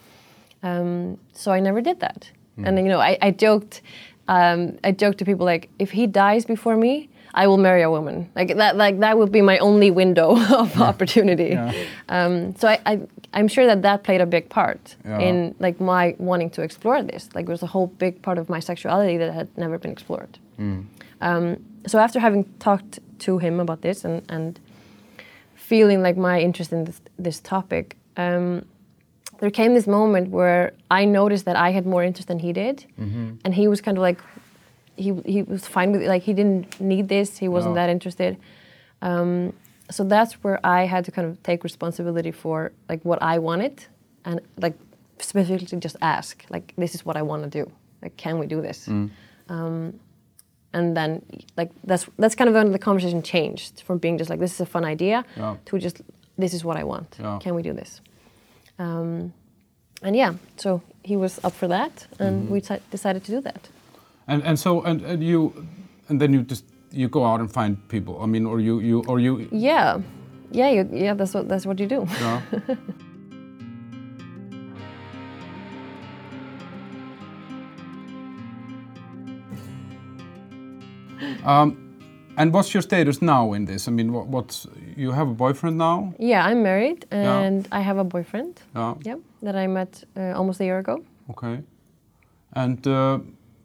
[0.62, 2.30] Um, so I never did that.
[2.64, 3.80] And you know, I, I joked,
[4.28, 7.90] um, I joked to people like, if he dies before me, I will marry a
[7.90, 8.28] woman.
[8.36, 11.50] Like that, like that would be my only window of opportunity.
[11.50, 11.72] Yeah.
[12.10, 13.00] Um, so I, I,
[13.32, 15.18] I'm sure that that played a big part Yeah.
[15.18, 17.30] in like my wanting to explore this.
[17.34, 20.38] Like there was a whole big part of my sexuality that had never been explored.
[21.20, 24.58] Um, so after having talked to him about this and, and
[25.54, 28.64] feeling like my interest in this, this topic, um,
[29.38, 32.84] there came this moment where I noticed that I had more interest than he did,
[33.44, 34.20] and he was kind of like,
[34.96, 36.08] he he was fine with it.
[36.08, 37.38] Like he didn't need this.
[37.38, 37.86] He wasn't Yeah.
[37.86, 38.36] that interested.
[39.00, 39.52] Um,
[39.90, 43.74] so that's where I had to kind of take responsibility for like what I wanted,
[44.24, 44.74] and like
[45.18, 47.70] specifically just ask like, this is what I want to do.
[48.02, 48.86] Like, can we do this?
[49.48, 49.98] Um,
[50.74, 51.22] and then
[51.56, 54.60] like that's that's kind of when the conversation changed from being just like this is
[54.60, 55.56] a fun idea Yeah.
[55.66, 56.02] to just
[56.38, 57.16] this is what I want.
[57.20, 57.38] Yeah.
[57.42, 58.00] Can we do this?
[58.78, 59.32] Um,
[60.02, 63.68] and yeah, so he was up for that, and we t- decided to do that.
[64.26, 65.52] And and so and, and you
[66.08, 68.14] and then you just you go out and find people.
[68.22, 69.48] I mean, or you you or you.
[69.52, 70.00] Yeah,
[70.50, 71.14] yeah, you, yeah.
[71.14, 72.06] That's what that's what you do.
[72.20, 72.40] Yeah.
[81.44, 81.76] um,
[82.36, 83.88] and what's your status now in this?
[83.88, 86.14] I mean, what, what's you have a boyfriend now?
[86.18, 88.60] Yeah, I'm married, and I have a boyfriend.
[88.74, 88.94] Yeah.
[89.04, 91.04] Yeah, that I met uh, almost a year ago.
[91.30, 91.60] Okay.
[92.54, 93.18] And uh,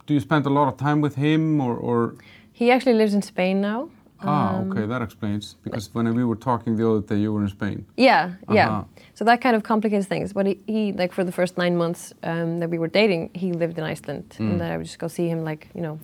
[0.06, 2.16] do you spend a lot of time with him, or, or
[2.54, 3.90] He actually lives in Spain now.
[4.22, 5.56] ah, Um, okay, that explains.
[5.64, 7.86] Because when we were talking the other day, you were in Spain.
[7.98, 8.70] Yeah, yeah.
[8.70, 8.84] Uh-huh.
[9.14, 10.34] So that kind of complicates things.
[10.34, 13.52] But he, he like for the first nine months um, that we were dating, he
[13.54, 14.52] lived in Iceland, Mm.
[14.52, 16.00] and then I would just go see him like you know,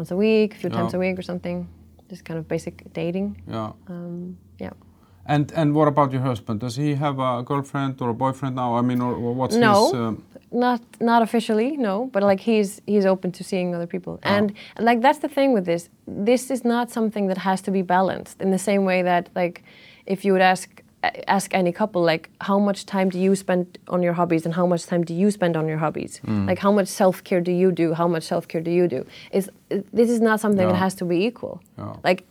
[0.00, 1.66] once a week, a few times a week or something,
[2.08, 3.26] just kind of basic dating.
[3.48, 3.72] Yeah.
[3.92, 4.72] Um, yeah.
[5.26, 6.60] And and what about your husband?
[6.60, 8.78] Does he have a girlfriend or a boyfriend now?
[8.78, 9.74] I mean, or, or what's No.
[9.84, 9.94] his?
[9.94, 10.16] Um,
[10.52, 14.34] Not not officially, no, but like he's he's open to seeing other people, Ah.
[14.36, 14.52] and
[14.88, 15.90] like that's the thing with this.
[16.26, 19.62] This is not something that has to be balanced in the same way that like
[20.06, 24.02] if you would ask ask any couple like how much time do you spend on
[24.02, 26.20] your hobbies and how much time do you spend on your hobbies?
[26.26, 26.46] Mm.
[26.46, 27.94] like how much self-care do you do?
[27.94, 29.06] How much self-care do you do?
[29.32, 29.50] Is
[29.92, 31.62] this is not something that has to be equal.
[31.78, 31.94] Yeah.
[32.04, 32.24] like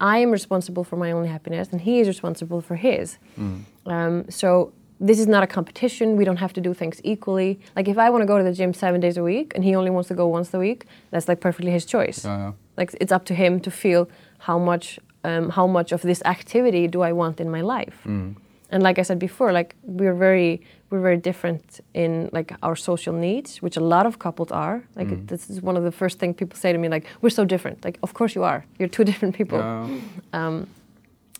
[0.00, 3.18] i am responsible for my own happiness and he is responsible for his.
[3.38, 3.64] Mm.
[3.86, 6.16] um, so this is not a competition.
[6.16, 7.60] We don't have to do things equally.
[7.76, 9.74] Like if i want to go to the gym seven days a week and he
[9.74, 12.24] only wants to go once a week that's like perfectly his choice.
[12.24, 12.52] Yeah, yeah.
[12.78, 16.84] like it's up to him to feel how much um, how much of this activity
[16.88, 17.98] do I want in my life.
[18.06, 18.34] Mm.
[18.72, 20.50] and like I said before, like we're very
[20.90, 24.78] we're very different in like our social needs, which a lot of couples are.
[24.98, 25.26] Like Mm.
[25.30, 27.76] this is one of the first things people say to me, like we're so different.
[27.86, 28.60] Like of course you are.
[28.78, 29.58] You're two different people.
[29.58, 30.64] Yeah.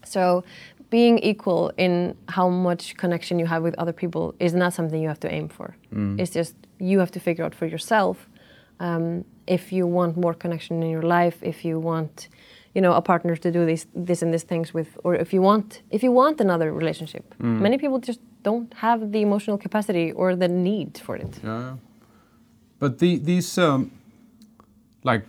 [0.04, 0.44] So
[0.90, 5.08] being equal in how much connection you have with other people is not something you
[5.08, 5.68] have to aim for.
[6.20, 6.54] It's just
[6.90, 8.16] you have to figure out for yourself
[8.86, 12.28] um, if you want more connection in your life, if you want,
[12.76, 15.40] you know, a partner to do this, this and these things with, or if you
[15.40, 17.24] want, if you want another relationship.
[17.38, 21.32] Many people just don't have the emotional capacity or the need for it.
[21.42, 21.76] Yeah.
[22.78, 23.90] But the, these, um,
[25.10, 25.26] like,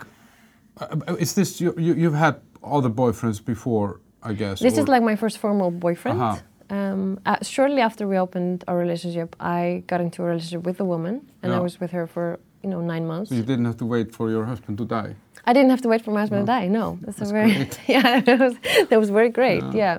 [0.81, 1.93] uh, is this you, you?
[2.01, 2.35] You've had
[2.77, 4.59] other boyfriends before, I guess.
[4.59, 6.21] This is like my first formal boyfriend.
[6.21, 6.75] Uh-huh.
[6.77, 10.87] Um, uh, shortly after we opened our relationship, I got into a relationship with a
[10.93, 13.29] woman, and I was with her for you know nine months.
[13.29, 15.15] So you didn't have to wait for your husband to die.
[15.47, 16.67] I didn't have to wait for my husband to die.
[16.67, 17.79] No, that's, That's a very great.
[17.87, 18.19] yeah.
[18.27, 18.55] That was
[18.89, 19.63] that was very great.
[19.63, 19.73] Yeah.
[19.83, 19.97] Yeah.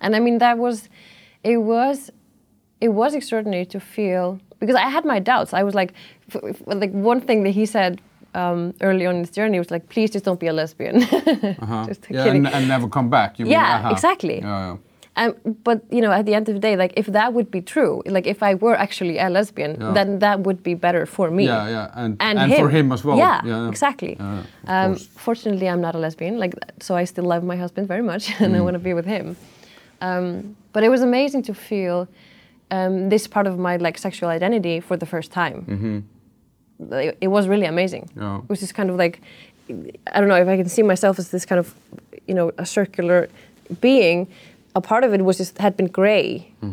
[0.00, 0.88] and I mean that was,
[1.44, 2.10] it was,
[2.80, 5.52] it was extraordinary to feel because I had my doubts.
[5.52, 5.92] I was like,
[6.66, 8.00] like one thing that he said
[8.34, 10.96] um, early on in this journey was like, please just don't be a lesbian.
[11.62, 11.84] Uh-huh.
[11.86, 13.38] Just yeah, and, and never come back.
[13.38, 13.90] You mean, Yeah, uh-huh.
[13.90, 14.38] exactly.
[14.38, 14.76] Yeah, yeah.
[15.20, 17.60] Um, but you know, at the end of the day, like if that would be
[17.74, 19.92] true, like if I were actually a lesbian, Yeah.
[19.98, 21.44] then that would be better for me.
[21.44, 22.58] Yeah, yeah, and And, and him.
[22.60, 23.18] for him as well.
[23.18, 23.68] Yeah, yeah.
[23.68, 24.16] exactly.
[24.20, 24.42] Yeah,
[24.74, 24.94] um,
[25.26, 28.52] fortunately, I'm not a lesbian, like so I still love my husband very much, and
[28.52, 28.58] Mm.
[28.58, 29.36] I want to be with him.
[30.00, 32.06] Um, but it was amazing to feel
[32.70, 35.56] um, this part of my like sexual identity for the first time.
[36.92, 38.08] It, it was really amazing.
[38.16, 38.38] Yeah.
[38.38, 39.20] It was just kind of like
[40.14, 41.74] I don't know if I can see myself as this kind of
[42.28, 43.28] you know a circular
[43.80, 44.26] being.
[44.78, 46.26] A part of it was just had been gray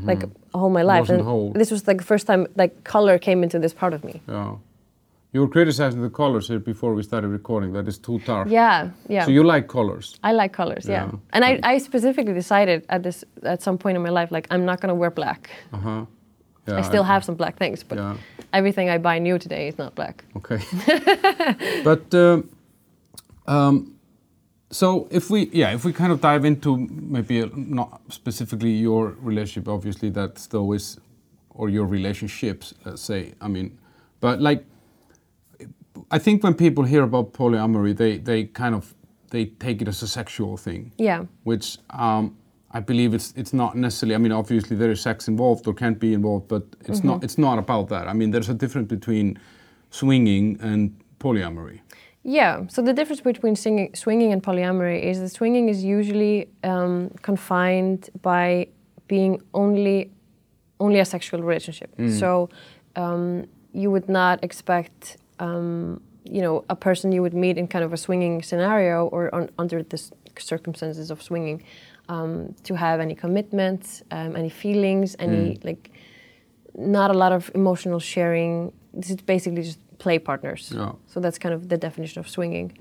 [0.10, 1.52] like all my life, and whole.
[1.62, 4.16] this was like the first time like color came into this part of me.
[4.28, 4.56] Yeah.
[5.34, 7.74] You were criticizing the colors here before we started recording.
[7.74, 8.48] That is too dark.
[8.50, 9.26] Yeah, yeah.
[9.26, 10.20] So you like colors?
[10.24, 11.06] I like colors, yeah.
[11.06, 11.20] Yeah.
[11.34, 14.66] And I, I specifically decided at this at some point in my life, like I'm
[14.66, 15.50] not gonna wear black.
[15.74, 16.06] Uh huh.
[16.68, 16.78] Yeah.
[16.80, 18.16] I still have some black things, but Yeah.
[18.54, 20.24] everything I buy new today is not black.
[20.38, 20.60] Okay.
[21.84, 22.50] but um,
[23.48, 23.95] um,
[24.72, 29.16] so if we, yeah, if we kind of dive into maybe uh, not specifically your
[29.22, 31.00] relationship, obviously that's always,
[31.50, 33.34] or your relationships, let's say.
[33.42, 33.78] I mean,
[34.20, 34.66] but like,
[36.12, 38.94] I think when people hear about polyamory, they they kind of
[39.30, 40.92] they take it as a sexual thing.
[40.98, 42.36] Yeah, which um,
[42.72, 44.16] I believe it's it's not necessarily.
[44.16, 47.38] I mean, obviously there is sex involved or can be involved, but it's not it's
[47.38, 48.08] not about that.
[48.08, 49.40] I mean, there's a difference between
[49.92, 51.80] swinging and polyamory.
[52.26, 52.66] Yeah.
[52.68, 58.10] So the difference between singing, swinging and polyamory is that swinging is usually um, confined
[58.22, 58.68] by
[59.08, 60.10] being only
[60.80, 61.90] only a sexual relationship.
[62.20, 62.50] So
[62.98, 67.86] um, you would not expect, um, you know, a person you would meet in kind
[67.86, 71.64] of a swinging scenario or on, under the circumstances of swinging
[72.10, 75.92] um, to have any commitments, um, any feelings, any like,
[76.78, 78.74] not a lot of emotional sharing.
[78.94, 80.72] This is basically just play partners.
[80.76, 80.92] Yeah.
[81.08, 82.72] So that's kind of the definition of swinging.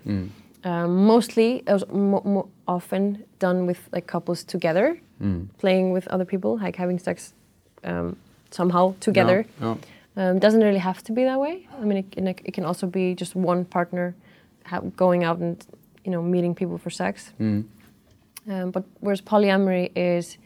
[0.65, 4.99] Um, mostly, it was mo- mo- often done with like couples together,
[5.59, 7.35] playing with other people, like having sex
[7.85, 8.17] um,
[8.51, 9.45] somehow together.
[9.61, 9.77] Yeah.
[10.17, 11.67] Um, doesn't really have to be that way.
[11.81, 14.15] I mean, it, can- it can also be just one partner
[14.65, 15.57] ha- going out and
[16.05, 17.33] you know meeting people for sex.
[17.41, 17.65] Mm.
[18.49, 20.39] Um, but whereas polyamory is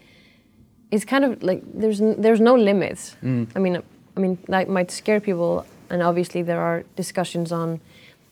[0.90, 3.16] is kind of like there's n- there's no limits.
[3.22, 3.83] I mean,
[4.16, 7.81] I mean that might scare people, and obviously there are discussions on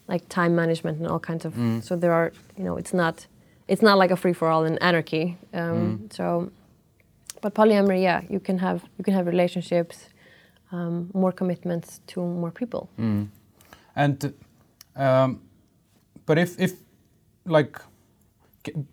[0.08, 1.54] like time management and all kinds of.
[1.82, 3.26] So there are you know it's not
[3.68, 5.36] it's not like a free for all and anarchy.
[5.54, 6.50] Um, So,
[7.42, 10.08] but polyamory, yeah, you can have you can have relationships,
[10.72, 12.88] um, more commitments to more people.
[13.94, 14.32] And
[14.96, 15.40] um,
[16.26, 16.72] but if if
[17.46, 17.78] like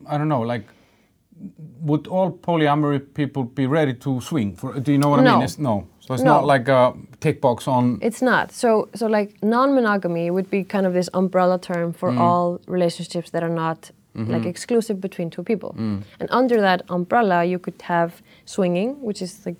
[0.08, 0.65] I don't know like
[1.82, 5.41] would all polyamory people be ready to swing for do you know what I mean
[5.41, 6.34] it's no so it's No.
[6.36, 8.52] not like a tick box on It's not.
[8.52, 13.41] So so like non-monogamy would be kind of this umbrella term for all relationships that
[13.43, 13.91] are not
[14.34, 15.72] like exclusive between two people.
[16.19, 18.12] And under that umbrella, you could have
[18.46, 19.56] swinging, which is like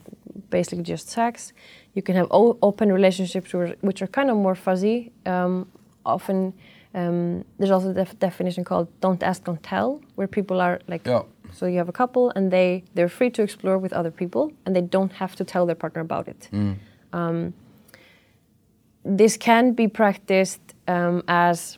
[0.50, 1.54] basically just sex.
[1.96, 5.12] You can have open relationships which are, which are kind of more fuzzy.
[5.26, 5.66] Um,
[6.06, 6.54] often
[6.94, 11.04] um, there's also a def- definition called "don't ask, don't tell," where people are like
[11.10, 11.24] Yeah.
[11.54, 14.76] So you have a couple and they they're free to explore with other people and
[14.76, 16.50] they don't have to tell their partner about it.
[17.14, 17.54] Um,
[19.06, 21.78] this can be practiced um, as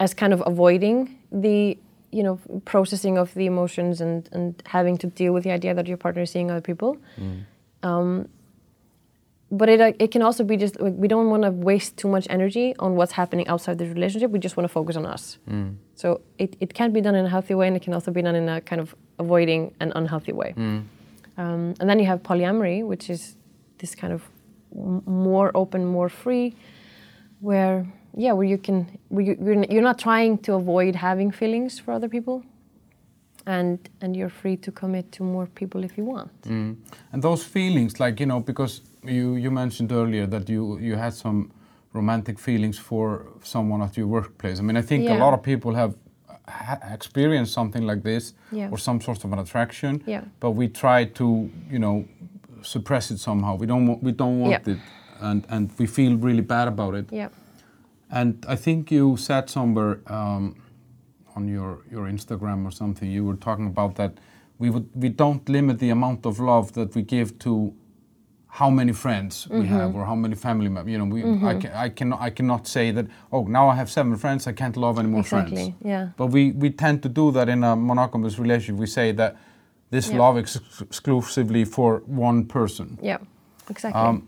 [0.00, 1.78] as kind of avoiding the
[2.10, 5.86] you know processing of the emotions and and having to deal with the idea that
[5.86, 6.96] your partner is seeing other people.
[7.82, 8.28] Um,
[9.50, 12.08] but it uh, it can also be just like we don't want to waste too
[12.08, 14.30] much energy on what's happening outside the relationship.
[14.30, 15.38] We just want to focus on us.
[15.94, 18.22] So it, it can be done in a healthy way, and it can also be
[18.22, 20.54] done in a kind of avoiding an unhealthy way.
[21.36, 23.36] Um, and then you have polyamory, which is
[23.78, 24.22] this kind of
[25.06, 26.54] more open, more free,
[27.40, 31.78] where yeah, where you can where you, you're, you're not trying to avoid having feelings
[31.78, 32.44] for other people,
[33.46, 36.42] and and you're free to commit to more people if you want.
[36.42, 36.76] Mm.
[37.12, 41.14] And those feelings, like you know, because you you mentioned earlier that you you had
[41.14, 41.50] some
[41.98, 44.58] romantic feelings for someone at your workplace.
[44.58, 45.94] I mean, I think a lot of people have
[46.48, 48.68] ha- experienced something like this Yeah.
[48.72, 50.02] or some sort of an attraction.
[50.06, 50.22] Yeah.
[50.40, 52.04] But we try to, you know,
[52.62, 53.56] suppress it somehow.
[53.56, 54.74] We don't wa- we don't want Yeah.
[54.74, 54.78] it,
[55.20, 57.06] and and we feel really bad about it.
[57.12, 57.28] Yeah.
[58.10, 60.54] And I think you said somewhere um,
[61.36, 64.12] on your, your Instagram or something, you were talking about that
[64.58, 67.72] we would we don't limit the amount of love that we give to
[68.60, 69.74] how many friends we Mm-hmm.
[69.78, 70.92] have or how many family members.
[70.92, 73.06] You know, we, I, can, I cannot I cannot say that.
[73.32, 74.46] Oh, now I have seven friends.
[74.46, 75.56] I can't love any more Exactly.
[75.56, 75.74] friends.
[75.84, 76.08] Yeah.
[76.16, 78.80] But we we tend to do that in a monogamous relationship.
[78.80, 79.36] We say that
[79.90, 80.18] this Yeah.
[80.22, 82.86] love is ex- exclusively for one person.
[83.02, 83.18] Yeah,
[83.70, 84.00] exactly.
[84.02, 84.22] Um,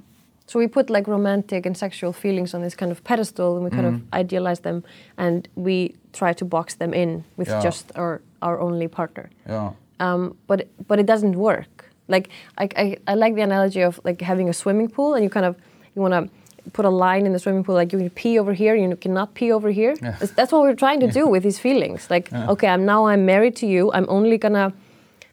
[0.47, 3.71] so we put like romantic and sexual feelings on this kind of pedestal, and we
[3.71, 4.83] kind of idealize them,
[5.17, 7.65] and we try to box them in with Yeah.
[7.65, 9.29] just our our only partner.
[9.49, 9.71] Yeah.
[10.01, 10.59] Um, but
[10.89, 11.76] but it doesn't work.
[12.09, 15.31] Like I, I I like the analogy of like having a swimming pool, and you
[15.31, 15.57] kind of
[15.95, 16.31] you want to
[16.73, 19.35] put a line in the swimming pool, like you can pee over here, you cannot
[19.35, 19.95] pee over here.
[20.03, 20.17] Yeah.
[20.35, 22.11] That's, what we're trying to do with these feelings.
[22.11, 22.53] Like, Yeah.
[22.53, 23.93] okay, I'm now I'm married to you.
[23.93, 24.73] I'm only gonna,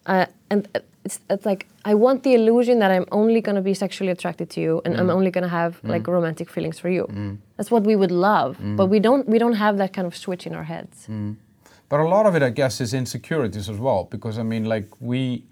[0.06, 0.68] uh, and
[1.04, 4.62] it's, it's like I want the illusion that I'm only gonna be sexually attracted to
[4.62, 5.16] you, and I'm mm.
[5.18, 5.90] only gonna have mm.
[5.90, 7.08] like romantic feelings for you.
[7.10, 7.38] Mm.
[7.58, 10.48] That's what we would love, but we don't we don't have that kind of switch
[10.48, 11.08] in our heads.
[11.90, 14.08] But a lot of it, I guess, is insecurities as well.
[14.10, 15.44] Because I mean, like we,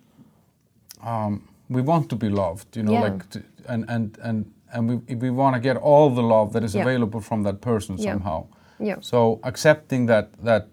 [1.04, 3.04] um, we want to be loved, you know, Yeah.
[3.04, 6.64] like, to, and and and and we we want to get all the love that
[6.64, 6.84] is Yeah.
[6.88, 8.12] available from that person Yeah.
[8.14, 8.46] somehow.
[8.80, 8.98] Yeah.
[9.02, 10.66] So accepting that that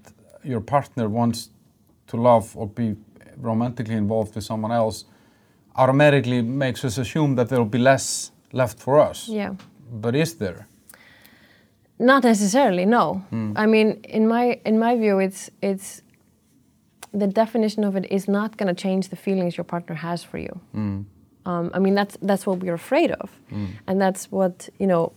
[0.44, 1.50] your partner wants
[2.06, 2.96] to love or be
[3.42, 5.04] romantically involved with someone else
[5.76, 9.28] automatically makes us assume that there will be less left for us.
[9.28, 9.54] Yeah.
[10.02, 10.66] But is there?
[11.98, 13.22] Not necessarily, no.
[13.56, 16.02] I mean, in my in my view, it's it's
[17.12, 20.38] the definition of it is not going to change the feelings your partner has for
[20.38, 20.60] you.
[20.74, 21.04] Mm.
[21.46, 23.68] Um, I mean, that's that's what we're afraid of, mm.
[23.86, 25.12] and that's what you know.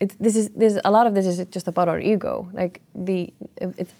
[0.00, 2.48] It, this is this a lot of this is just about our ego.
[2.52, 3.92] Like the it's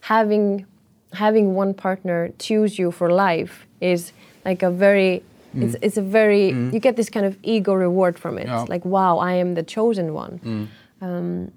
[0.00, 0.66] having
[1.12, 4.12] having one partner choose you for life is
[4.44, 5.22] like a very
[5.54, 5.78] it's mm.
[5.82, 8.46] it's a very you get this kind of ego reward from it.
[8.46, 8.62] Yeah.
[8.62, 10.68] Like wow, I am the chosen one.
[11.00, 11.52] Um,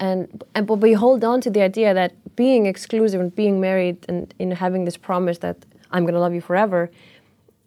[0.00, 4.04] and and but we hold on to the idea that being exclusive and being married
[4.08, 6.90] and you know, having this promise that I'm going to love you forever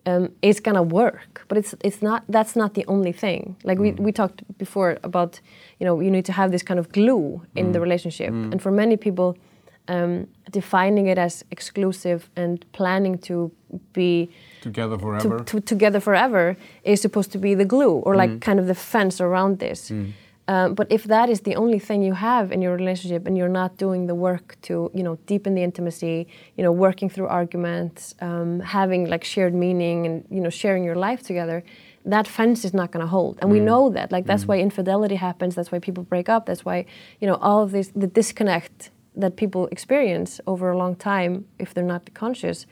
[0.06, 1.46] um, is going to work.
[1.48, 2.24] But it's it's not.
[2.30, 3.56] That's not the only thing.
[3.64, 4.00] Like we mm.
[4.00, 5.40] we talked before about,
[5.80, 7.84] you know, you need to have this kind of glue in the mm.
[7.84, 8.52] relationship, mm.
[8.52, 9.38] and for many people.
[9.90, 13.50] Um, defining it as exclusive and planning to
[13.94, 15.40] be Together to, forever?
[15.46, 19.22] to, together forever is supposed to be the glue or like kind of the fence
[19.22, 19.90] around this.
[20.50, 23.50] Um, but if that is the only thing you have in your relationship and you're
[23.50, 28.16] not doing the work to you know deepen the intimacy, you know working through arguments,
[28.22, 31.64] um, having like shared meaning and you know sharing your life together,
[32.06, 33.38] that fence is not going to hold.
[33.42, 34.12] And we know that.
[34.12, 35.54] Like that's why infidelity happens.
[35.56, 36.46] That's why people break up.
[36.46, 36.86] That's why
[37.20, 41.74] you know all of this the disconnect that people experience over a long time if
[41.74, 42.66] they're not conscious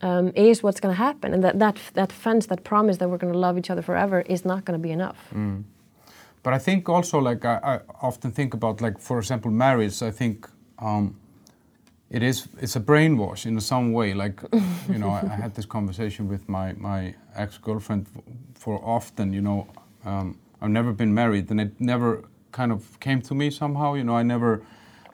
[0.00, 3.18] um, is what's going to happen, and that, that that fence, that promise that we're
[3.18, 5.18] going to love each other forever, is not going to be enough.
[6.44, 10.02] But I think also, like I, I often think about, like for example, marriage.
[10.02, 10.46] I think
[10.78, 11.16] um,
[12.10, 14.12] it is it's a brainwash in some way.
[14.14, 14.42] Like
[14.92, 18.06] you know, I, I had this conversation with my my ex girlfriend
[18.54, 19.32] for often.
[19.32, 19.66] You know,
[20.04, 23.94] um, I've never been married, and it never kind of came to me somehow.
[23.94, 24.60] You know, I never.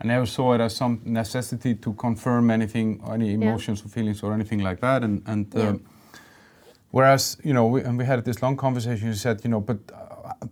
[0.02, 4.32] I never saw it as some necessity to confirm anything, any emotions or feelings or
[4.32, 5.02] anything like that.
[5.04, 5.68] And, and Yeah.
[5.68, 5.80] um,
[6.90, 9.08] Whereas, you know, we, and we had this long conversation.
[9.08, 9.78] You said, you know, but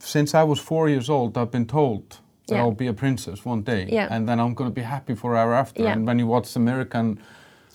[0.01, 2.03] since I was four years old, I've been told
[2.47, 2.63] that Yeah.
[2.63, 4.09] I'll be a princess one day, Yeah.
[4.15, 5.83] and then I'm going to be happy forever after.
[5.83, 5.93] Yeah.
[5.93, 7.19] And when you watch American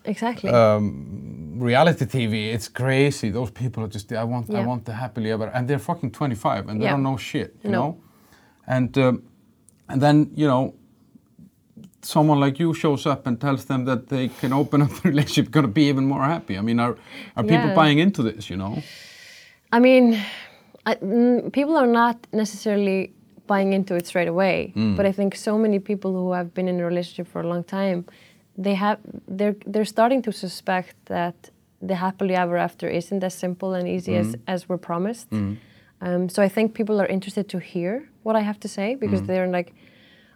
[0.06, 0.50] Exactly.
[0.52, 3.32] um, reality TV, it's crazy.
[3.32, 6.70] Those people are just, I want, I want the happily ever, and they're fucking 25,
[6.70, 7.78] and they don't know shit, you No.
[7.80, 7.98] know.
[8.68, 9.24] And um,
[9.90, 10.74] and then you know,
[12.02, 15.52] someone like you shows up and tells them that they can open up a relationship,
[15.52, 16.58] going to be even more happy.
[16.58, 16.96] I mean, are
[17.36, 17.76] are people Yeah.
[17.76, 18.50] buying into this?
[18.50, 18.82] You know.
[19.76, 20.18] I mean,
[20.86, 23.14] I, mm, people are not necessarily
[23.48, 26.80] buying into it straight away, but I think so many people who have been in
[26.80, 28.06] a relationship for a long time,
[28.58, 31.36] they have they're they're starting to suspect that
[31.82, 35.28] the happily ever after isn't as simple and easy as as we're promised.
[36.02, 39.22] Um, so I think people are interested to hear what I have to say because
[39.28, 39.74] they're like,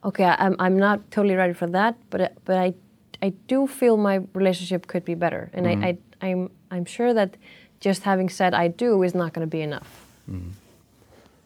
[0.03, 2.73] okay, I'm I'm not totally ready for that, but I- but I
[3.21, 5.97] I do feel my relationship could be better, and I, I
[6.29, 7.37] I'm I'm sure that
[7.79, 10.06] just having said I do is not going to be enough.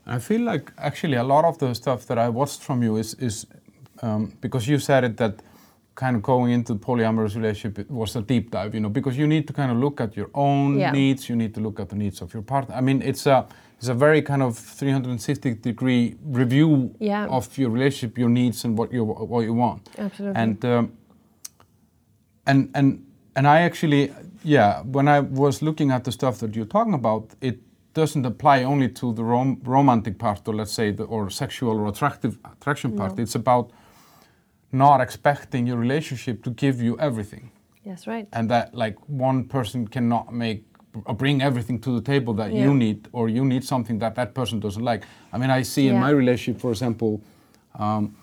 [0.08, 3.14] I feel like actually a lot of the stuff that I watched from you is
[3.20, 3.46] is
[4.04, 5.34] um, because you said it that
[5.96, 9.28] kind of going into polyamorous relationship it was a deep dive, you know, because you
[9.28, 10.92] need to kind of look at your own Yeah.
[10.92, 12.76] needs, you need to look at the needs of your partner.
[12.76, 13.46] I mean, it's a
[13.78, 17.28] it's a very kind of 360 degree review Yeah.
[17.30, 19.90] of your relationship, your needs, and what you what you want.
[19.98, 20.42] Absolutely.
[20.42, 20.92] And um,
[22.48, 23.04] and and
[23.36, 24.12] and I actually,
[24.44, 27.60] yeah, when I was looking at the stuff that you're talking about, it
[27.94, 31.88] doesn't apply only to the rom- romantic part, or let's say, the, or sexual or
[31.88, 33.18] attractive attraction part.
[33.18, 33.24] No.
[33.24, 33.72] It's about
[34.72, 37.52] not expecting your relationship to give you everything,
[37.84, 38.28] Yes, right.
[38.32, 40.64] and that like one person cannot make
[41.06, 42.64] or bring everything to the table that Yeah.
[42.66, 45.04] you need, or you need something that that person doesn't like.
[45.34, 47.22] I mean, I see in my relationship, for example,
[47.80, 48.16] um,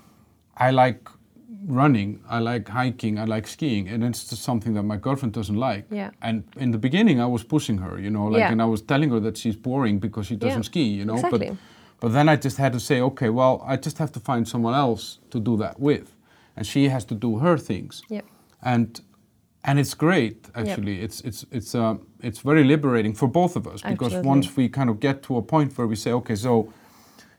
[0.56, 1.08] I like
[1.68, 5.56] running, I like hiking, I like skiing, and it's just something that my girlfriend doesn't
[5.56, 5.84] like.
[5.90, 6.10] Yeah.
[6.22, 8.52] And in the beginning, I was pushing her, you know, like, Yeah.
[8.52, 11.14] and I was telling her that she's boring because she doesn't Yeah, ski, you know.
[11.16, 11.48] exactly.
[11.48, 11.56] But
[12.00, 14.74] but then I just had to say, okay, well, I just have to find someone
[14.74, 16.14] else to do that with,
[16.56, 18.02] and she has to do her things.
[18.08, 18.24] Yep.
[18.62, 19.00] And
[19.64, 21.00] and it's great actually.
[21.02, 24.28] It's it's it's uh, it's very liberating for both of us because Absolutely.
[24.28, 26.72] once we kind of get to a point where we say, okay, so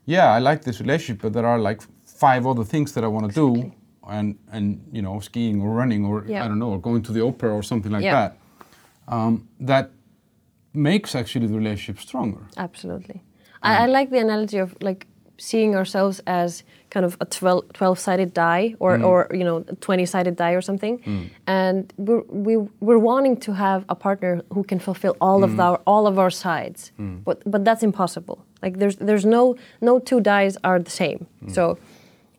[0.06, 3.28] yeah, I like this relationship, but there are like five other things that I want
[3.30, 3.78] to do, Exactly.
[4.10, 6.43] And and you know, skiing or running or Yeah.
[6.43, 8.14] I don't know, or going to the opera or something like Yeah.
[8.20, 8.38] that.
[9.07, 9.91] Um, that
[10.74, 12.41] makes actually the relationship stronger.
[12.57, 13.24] Absolutely.
[13.62, 15.07] I, I like the analogy of like
[15.38, 19.05] seeing ourselves as kind of a 12, 12-sided die or, mm.
[19.05, 20.99] or you know, a 20-sided die or something.
[20.99, 21.30] Mm.
[21.47, 25.64] And we're, we, we're wanting to have a partner who can fulfill all of mm.
[25.64, 26.91] our all of our sides.
[26.97, 28.45] But but that's impossible.
[28.62, 31.28] Like there's there's no no two dies are the same.
[31.47, 31.78] So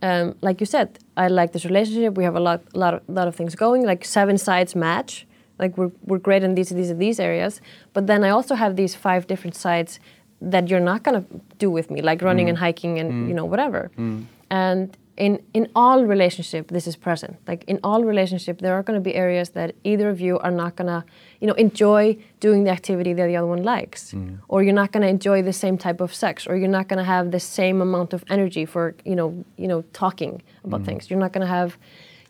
[0.02, 2.14] um, like you said, I like this relationship.
[2.14, 3.84] We have a lot, lot, of, lot of things going.
[3.84, 5.26] Like seven sides match.
[5.58, 7.60] Like we're, we're great in these, these, these areas.
[7.92, 10.00] But then I also have these five different sides
[10.40, 11.24] that you're not gonna
[11.58, 12.50] do with me, like running mm.
[12.50, 13.28] and hiking and mm.
[13.28, 13.90] you know whatever.
[13.98, 14.24] Mm.
[14.50, 17.36] And in in all relationship, this is present.
[17.46, 20.76] Like in all relationship, there are gonna be areas that either of you are not
[20.76, 21.04] gonna,
[21.40, 24.38] you know, enjoy doing the activity that the other one likes, mm.
[24.48, 27.30] or you're not gonna enjoy the same type of sex, or you're not gonna have
[27.30, 29.28] the same amount of energy for you know
[29.62, 30.86] you know talking about mm.
[30.86, 31.10] things.
[31.10, 31.76] You're not gonna have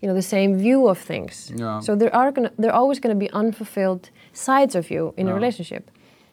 [0.00, 1.52] you know the same view of things.
[1.54, 1.78] Yeah.
[1.80, 5.34] So there are gonna there are always gonna be unfulfilled sides of you in a
[5.34, 5.84] relationship.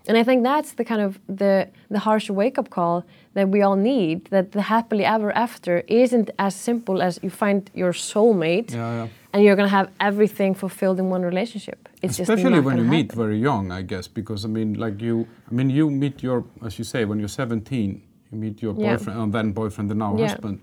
[0.07, 3.03] And I think that's the kind of the the harsh wake up call
[3.33, 4.17] that we all need.
[4.29, 9.07] That the happily ever after isn't as simple as you find your soulmate Yeah, yeah.
[9.33, 11.89] and you're gonna have everything fulfilled in one relationship.
[12.01, 15.27] It's Especially when you gonna meet very young, I guess, because I mean, like you,
[15.51, 18.01] I mean, you meet your, as you say, when you're 17,
[18.31, 18.95] you meet your Yeah.
[18.95, 20.27] boyfriend, and uh, then boyfriend, and now Yeah.
[20.29, 20.59] husband.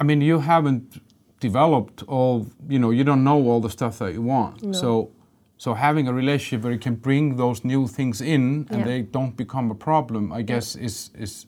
[0.00, 1.00] I mean, you haven't
[1.40, 4.62] developed all, you know, you don't know all the stuff that you want.
[4.62, 4.72] No.
[4.72, 5.10] So,
[5.62, 8.84] so having a relationship where you can bring those new things in and Yeah.
[8.90, 11.46] they don't become a problem, I guess, is is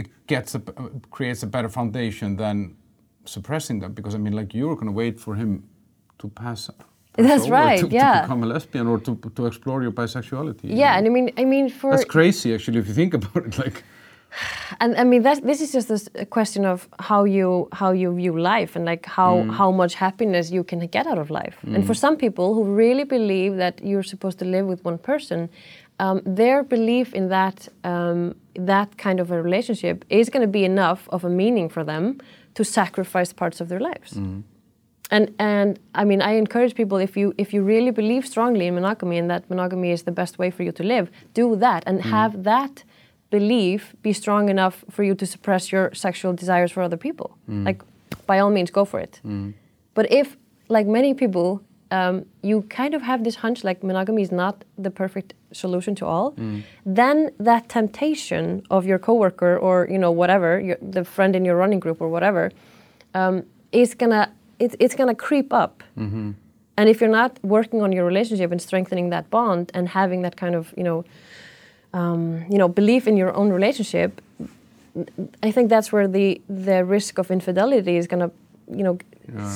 [0.00, 0.60] it gets a,
[1.16, 2.56] creates a better foundation than
[3.24, 3.92] suppressing them.
[3.98, 5.50] Because I mean, like you're going to wait for him
[6.18, 6.70] to pass.
[7.28, 8.14] That's right, To, yeah.
[8.14, 10.64] to become a lesbian or to to explore your bisexuality.
[10.64, 10.98] you Yeah, know?
[10.98, 13.54] and I mean, I mean, for that's crazy actually if you think about it.
[13.64, 13.78] Like,
[14.80, 18.38] and I mean that this is just a question of how you how you view
[18.38, 21.56] life and like how how much happiness you can get out of life.
[21.74, 25.48] And for some people who really believe that you're supposed to live with one person,
[25.98, 30.64] um, their belief in that um, that kind of a relationship is going to be
[30.64, 32.20] enough of a meaning for them
[32.54, 34.12] to sacrifice parts of their lives.
[35.10, 38.74] And and I mean, I encourage people if you if you really believe strongly in
[38.74, 42.02] monogamy and that monogamy is the best way for you to live, do that and
[42.02, 42.84] have that
[43.30, 47.36] belief be strong enough for you to suppress your sexual desires for other people.
[47.64, 47.82] Like,
[48.26, 49.20] by all means, go for it.
[49.94, 50.36] But if,
[50.68, 51.60] like many people,
[51.90, 56.04] um, you kind of have this hunch like monogamy is not the perfect solution to
[56.06, 56.34] all,
[56.84, 61.56] then that temptation of your coworker or you know whatever, your, the friend in your
[61.56, 62.50] running group or whatever,
[63.14, 65.82] um, is gonna it's it's gonna creep up.
[66.78, 70.36] And if you're not working on your relationship and strengthening that bond and having that
[70.36, 71.04] kind of you know
[72.00, 72.22] um,
[72.52, 74.10] you know belief in your own relationship,
[75.48, 78.30] I think that's where the the risk of infidelity is gonna
[78.78, 78.96] you know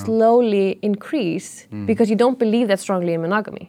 [0.05, 3.67] slowly increase because you don't believe that strongly in monogamy.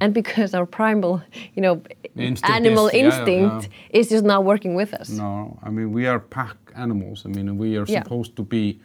[0.00, 1.20] And because our primal,
[1.56, 1.74] you know,
[2.16, 5.08] Instinct animal is- yeah, yeah, instinct is just not working with us.
[5.10, 7.24] no, I mean, we are pack animals.
[7.26, 8.02] I mean, we are Yeah.
[8.04, 8.78] supposed to be.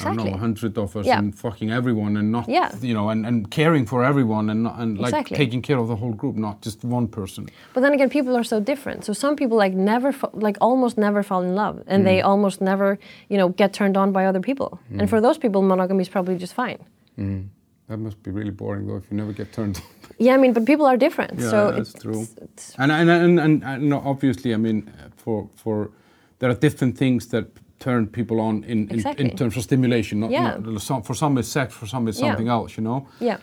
[0.00, 0.30] I don't Exactly.
[0.30, 1.18] know, a hundred of us Yeah.
[1.18, 2.70] and fucking everyone and not, Yeah.
[2.80, 5.36] you know, and, and caring for everyone and, not, and like Exactly.
[5.36, 7.48] taking care of the whole group, not just one person.
[7.74, 9.04] But then again, people are so different.
[9.04, 12.24] So some people like never, like almost never fall in love, and they mm.
[12.24, 14.80] almost never, you know, get turned on by other people.
[14.98, 15.22] And for mm.
[15.22, 16.78] those people, monogamy is probably just fine.
[17.18, 17.48] Mm.
[17.88, 19.82] That must be really boring though if you never get turned on.
[20.18, 21.40] Yeah, I mean, but people are different.
[21.40, 22.22] Yeah, so that's it's, true.
[22.22, 25.90] It's, it's, And and and, and, and no, obviously, I mean, for for
[26.38, 27.46] there are different things that
[27.82, 29.30] turn people on in in, Exactly.
[29.30, 30.20] in terms of stimulation.
[30.20, 30.56] Not, Yeah.
[30.60, 32.28] not some, for some it's sex, for some it's Yeah.
[32.30, 32.76] something else.
[32.80, 33.06] You know.
[33.20, 33.38] yeah,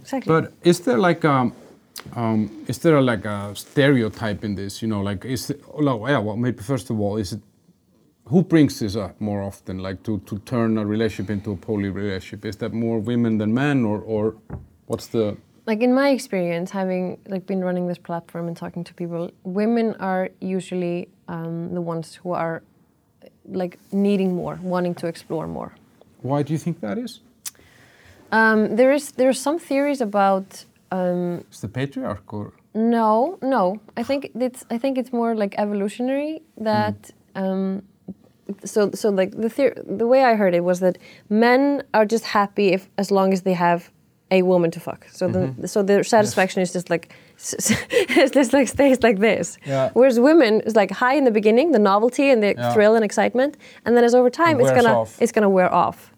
[0.00, 0.32] exactly.
[0.32, 1.50] But is there like a
[2.16, 4.82] um, is there like a stereotype in this?
[4.82, 6.18] You know, like is it, oh, yeah.
[6.26, 7.40] Well, maybe first of all, is it
[8.30, 9.78] who brings this up more often?
[9.78, 12.44] Like to to turn a relationship into a poly relationship?
[12.44, 14.34] Is that more women than men, or or
[14.86, 18.94] what's the like in my experience, having like been running this platform and talking to
[18.94, 22.62] people, women are usually um, the ones who are
[23.52, 25.72] like needing more, wanting to explore more.
[26.22, 27.20] why do you think that is?
[28.32, 33.80] Um, there is there are some theories about um, Is the patriarch or no, no.
[33.96, 37.10] I think it's I think it's more like evolutionary that.
[37.34, 37.82] Um,
[38.64, 42.68] so so like the the way I heard it was that men are just happy
[42.68, 43.90] if as long as they have
[44.30, 45.06] a woman to fuck.
[45.10, 49.56] So the so their satisfaction is just like it's just like stays like this.
[49.66, 49.90] Yeah.
[49.94, 52.72] Whereas women is like high in the beginning, the novelty and the Yeah.
[52.74, 55.20] thrill and excitement, and then as over time it's gonna off.
[55.22, 56.12] it's gonna wear off.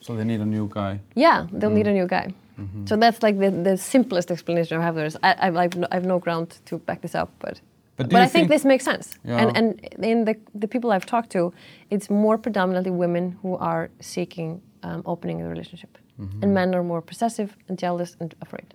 [0.00, 1.00] so they need a new guy?
[1.14, 1.98] Yeah, they'll need a Mm-hmm.
[2.00, 2.34] new guy.
[2.86, 4.94] So that's like the, the simplest explanation I have.
[4.94, 7.60] There's I, I, I've, no, I've no ground to back this up, but
[7.98, 9.06] But but, I think, think- this makes sense.
[9.24, 9.40] Yeah.
[9.40, 9.66] And and
[10.12, 11.52] in the the people I've talked to,
[11.90, 16.42] it's more predominantly women who are seeking um, opening a relationship, Mm-hmm.
[16.42, 18.72] and men are more possessive and jealous and afraid.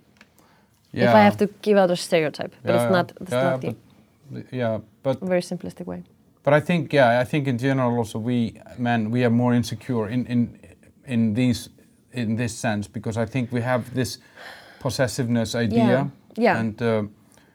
[0.92, 1.08] Yeah.
[1.10, 3.60] If I have to give out a stereotype, but Yeah, it's not it's yeah, not
[3.60, 3.74] the
[4.30, 6.02] but, yeah, but very simplistic way.
[6.44, 10.08] but I think yeah, I think in general also we men we are more insecure
[10.08, 10.58] in in
[11.06, 11.70] in these
[12.12, 14.18] in this sense because I think we have this
[14.80, 15.84] possessiveness idea.
[15.84, 16.60] Yeah, yeah.
[16.60, 17.02] And uh,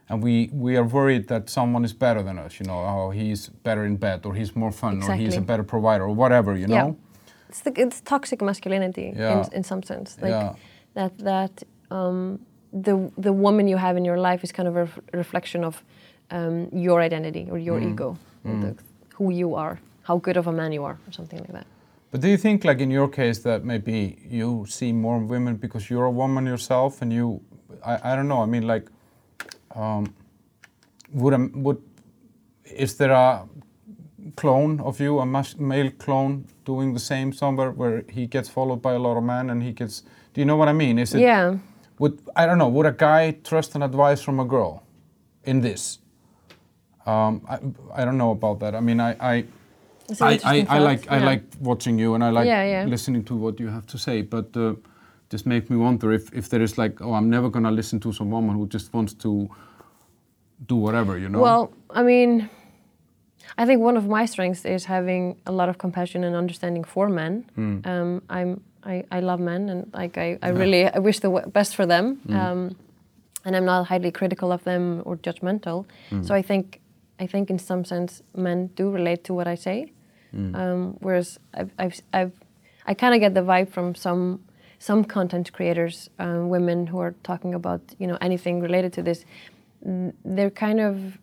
[0.09, 2.59] and we we are worried that someone is better than us.
[2.59, 5.63] You know, oh he's better in bed or he's more fun or he's a better
[5.63, 6.57] provider or whatever.
[6.57, 6.97] You know.
[7.49, 9.31] It's the, it's toxic masculinity Yeah.
[9.47, 10.17] in, in some sense.
[10.21, 10.53] Like Yeah.
[10.93, 12.39] that that um,
[12.83, 15.83] the the woman you have in your life is kind of a ref- reflection of
[16.31, 17.91] um, your identity or your Mm.
[17.91, 18.75] ego, or the,
[19.17, 21.65] who you are, how good of a man you are, or something like that.
[22.11, 25.89] But do you think, like in your case, that maybe you see more women because
[25.89, 27.39] you're a woman yourself, and you,
[27.85, 28.41] I, I don't know.
[28.43, 28.85] I mean, like,
[29.75, 30.13] um,
[31.13, 31.77] would a, would,
[32.65, 33.43] is there a
[34.37, 38.93] clone of you, a male clone, doing the same somewhere where he gets followed by
[38.93, 40.03] a lot of men and he gets?
[40.33, 40.99] Do you know what I mean?
[40.99, 41.21] Is it?
[41.21, 41.57] yeah,
[41.99, 42.69] Would I don't know?
[42.69, 44.83] Would a guy trust an advice from a girl
[45.43, 45.99] in this?
[47.05, 48.75] Um, I, I don't know about that.
[48.75, 49.45] I mean, I, I
[50.21, 52.85] I, I, I like I like watching you and I like Yeah, yeah.
[52.89, 54.73] listening to what you have to say, but uh,
[55.29, 58.11] just make me wonder if, if there is like, oh, I'm never gonna listen to
[58.13, 59.49] some woman who just wants to
[60.67, 61.39] do whatever, you know?
[61.41, 62.49] Well, I mean,
[63.57, 67.09] I think one of my strengths is having a lot of compassion and understanding for
[67.09, 67.45] men.
[67.55, 67.79] Hmm.
[67.85, 71.75] Um, I'm I, I love men and like I, I really I wish the best
[71.75, 72.15] for them.
[72.27, 72.35] Hmm.
[72.35, 72.75] Um,
[73.45, 75.85] and I'm not highly critical of them or judgmental.
[76.09, 76.23] Hmm.
[76.23, 76.79] So I think
[77.19, 79.91] I think in some sense men do relate to what I say.
[80.31, 80.55] Hmm.
[80.55, 82.31] Um, whereas I've, I've, I've
[82.85, 84.39] I kind of get the vibe from some
[84.79, 89.25] some content creators, um, women who are talking about you know anything related to this.
[89.85, 91.17] mm, They're kind of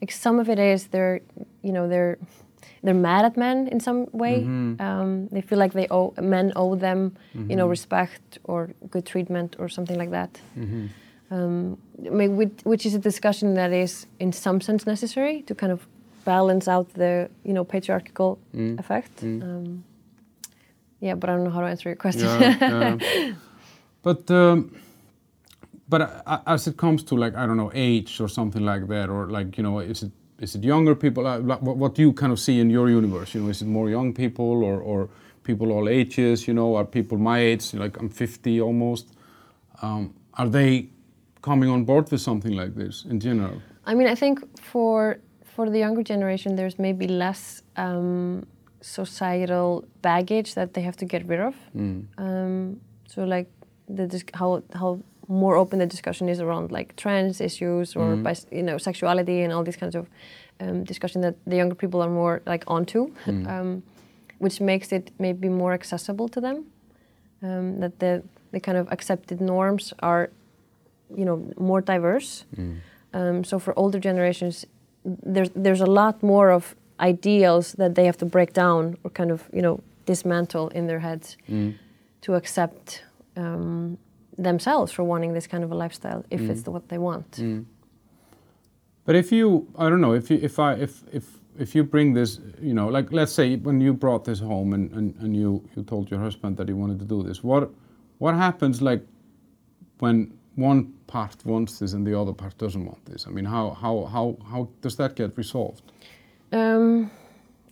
[0.00, 1.20] like some of it is they're
[1.62, 2.18] you know they're
[2.82, 4.36] they're mad at men in some way.
[4.80, 7.00] Um, they feel like they owe men owe them
[7.34, 10.40] you know respect or good treatment or something like that.
[11.30, 11.76] Um,
[12.06, 15.72] I mean, which, which is a discussion that is in some sense necessary to kind
[15.72, 15.86] of
[16.24, 19.22] balance out the you know patriarchal effect.
[19.22, 19.84] Um,
[21.00, 22.26] yeah, but I don't know how to answer your question.
[22.40, 23.32] yeah, yeah.
[24.02, 24.74] But um,
[25.88, 29.08] but uh, as it comes to like I don't know age or something like that,
[29.08, 31.26] or like you know, is it is it younger people?
[31.26, 33.34] Uh, like, what, what do you kind of see in your universe?
[33.34, 35.08] You know, is it more young people or or
[35.42, 36.46] people all ages?
[36.46, 37.74] You know, are people my age?
[37.74, 39.08] Like I'm 50 almost.
[39.82, 40.88] Um, are they
[41.42, 43.62] coming on board with something like this in general?
[43.86, 48.46] I mean, I think for for the younger generation, there's maybe less um,
[48.80, 51.54] societal baggage that they have to get rid of.
[52.18, 53.48] Um, so, like
[53.88, 58.62] the how how more open the discussion is around like trans issues or bis- you
[58.62, 60.06] know sexuality and all these kinds of
[60.60, 63.12] um, discussion that the younger people are more like onto,
[63.46, 63.82] um,
[64.38, 66.64] which makes it maybe more accessible to them.
[67.42, 68.22] Um, that the
[68.52, 70.30] the kind of accepted norms are,
[71.16, 72.44] you know, more diverse.
[73.14, 74.66] Um, so for older generations,
[75.04, 79.30] there's there's a lot more of ideals that they have to break down or kind
[79.30, 81.36] of you know dismantle in their heads
[82.22, 83.04] to accept
[83.36, 83.98] um,
[84.38, 86.64] themselves for wanting this kind of a lifestyle if it's mm.
[86.64, 87.30] the, what they want.
[87.32, 87.64] Mm.
[89.04, 92.14] But if you, I don't know, if you, if I, if if if you bring
[92.14, 95.68] this, you know, like let's say when you brought this home and, and, and you,
[95.74, 97.70] you told your husband that he wanted to do this, what
[98.18, 99.02] what happens like
[99.98, 103.26] when one part wants this and the other part doesn't want this?
[103.26, 105.82] I mean, how how how, how does that get resolved?
[106.52, 107.10] Um,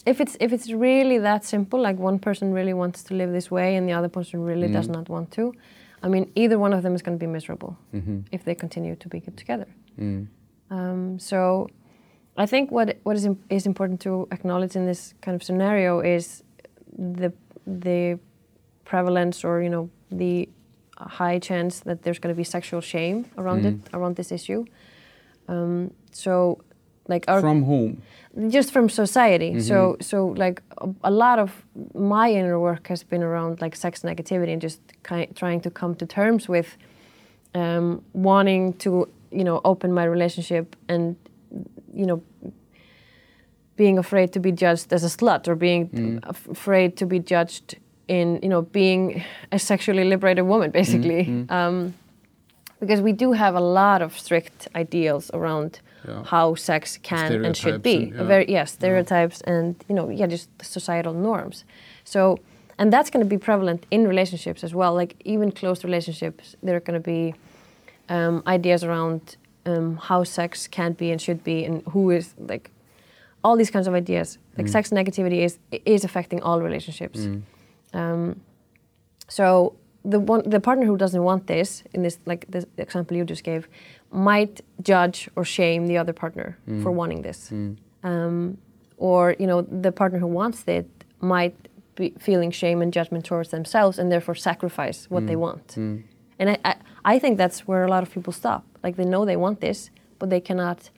[0.04, 3.50] if it's if it's really that simple, like one person really wants to live this
[3.50, 4.94] way and the other person really does mm.
[4.94, 5.52] not want to,
[6.02, 7.76] I mean, either one of them is going to be miserable
[8.32, 9.66] if they continue to be together.
[10.70, 11.68] Um, so,
[12.36, 16.42] I think what what is is important to acknowledge in this kind of scenario is
[16.98, 17.32] the
[17.66, 18.18] the
[18.84, 20.48] prevalence or you know the
[20.98, 24.64] high chance that there's going to be sexual shame around it around this issue.
[25.48, 26.58] Um, so,
[27.08, 28.02] like our From whom?
[28.50, 29.60] just from society.
[29.60, 31.50] So so like a, a lot of
[31.94, 35.94] my inner work has been around like sex negativity and just ki- trying to come
[35.94, 36.76] to terms with
[37.54, 41.16] um, wanting to you know open my relationship and
[41.94, 42.22] you know
[43.76, 47.76] being afraid to be judged as a slut or being af- afraid to be judged
[48.08, 51.94] in you know being a sexually liberated woman basically um,
[52.80, 56.22] because we do have a lot of strict ideals around Yeah.
[56.24, 57.96] how sex can and should be.
[57.96, 58.22] and- yeah.
[58.24, 61.64] very yes stereotypes and you know yeah just societal norms.
[62.04, 62.38] So
[62.78, 66.76] and that's going to be prevalent in relationships as well like even close relationships there
[66.76, 67.34] are going to be
[68.08, 72.70] um, ideas around um, how sex can be and should be and who is like
[73.42, 74.38] all these kinds of ideas.
[74.58, 77.28] Like sex negativity is is affecting all relationships.
[77.92, 78.40] Um,
[79.28, 79.74] so
[80.04, 83.44] the one the partner who doesn't want this in this like this example you just
[83.44, 83.68] gave
[84.10, 86.82] might judge or shame the other partner mm.
[86.82, 87.50] for wanting this.
[87.50, 87.76] Mm.
[88.02, 88.58] Um,
[88.96, 90.88] or you know the partner who wants it
[91.20, 91.56] might
[91.96, 95.40] be feeling shame and judgment towards themselves and therefore sacrifice what they mm.
[95.40, 95.76] want.
[96.38, 98.64] And I, I, I think that's where a lot of people stop.
[98.82, 100.90] Like they know they want this but they cannot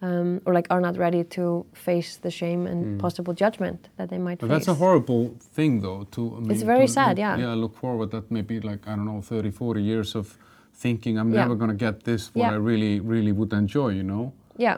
[0.00, 4.18] um, or like are not ready to face the shame and possible judgment that they
[4.18, 6.04] might But face that's a horrible thing, though.
[6.10, 7.36] To I mean, very to sad, yeah.
[7.36, 10.36] Yeah, look forward that maybe like I don't know, 30, 40 years of
[10.74, 11.42] thinking I'm Yeah.
[11.42, 12.52] never gonna get this what Yeah.
[12.52, 13.90] I really, really would enjoy.
[13.90, 14.76] You know, yeah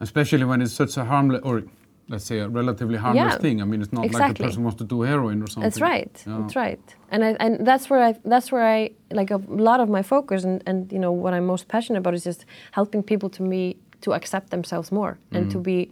[0.00, 1.62] especially when it's such a harmless or
[2.08, 3.38] let's say a relatively harmless Yeah.
[3.38, 3.62] thing.
[3.62, 5.62] I mean, it's not like the person wants to do heroin or something.
[5.62, 6.24] That's right.
[6.26, 6.38] Yeah.
[6.40, 6.80] That's right.
[7.12, 10.44] And I, and that's where I that's where I like a lot of my focus
[10.44, 13.76] and, and you know what I'm most passionate about is just helping people to me
[14.00, 15.90] to accept themselves more and to be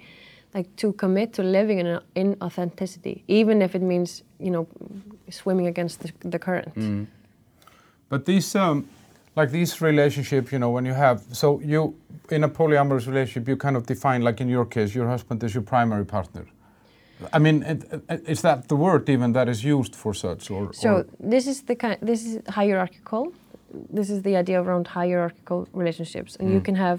[0.55, 4.67] like to commit to living in a, in authenticity, even if it means you know
[5.31, 6.73] swimming against the, the current.
[8.09, 8.89] But these, um,
[9.39, 11.81] like these relationships, you know, when you have, so you,
[12.37, 15.55] in a polyamorous relationship, you kind of define, like in your case, your husband is
[15.57, 16.45] your primary partner.
[17.37, 17.81] I mean, it,
[18.13, 20.73] it, is that the word even that is used for such, or?
[20.73, 21.99] So or, this is the kind.
[22.11, 23.33] This is hierarchical.
[23.99, 26.99] This is the idea around hierarchical relationships, and you can have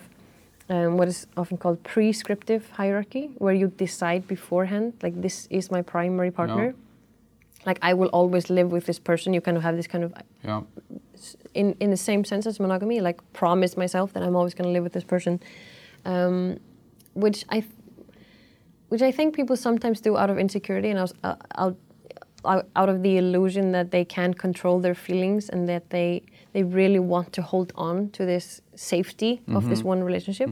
[0.70, 5.82] um, what is often called prescriptive hierarchy, where you decide beforehand, like this is my
[5.82, 6.76] primary partner.
[7.66, 9.34] Like I will always live with this person.
[9.34, 10.62] You kind of have this kind of yeah,
[11.54, 14.72] in in the same sense as monogamy, like promise myself that I'm always going to
[14.72, 15.40] live with this person,
[16.06, 16.58] um,
[17.14, 17.64] which I,
[18.90, 21.72] which I think people sometimes do out of insecurity and out, uh,
[22.46, 26.64] out, out of the illusion that they can control their feelings and that they they
[26.64, 30.50] really want to hold on to this safety of this one relationship.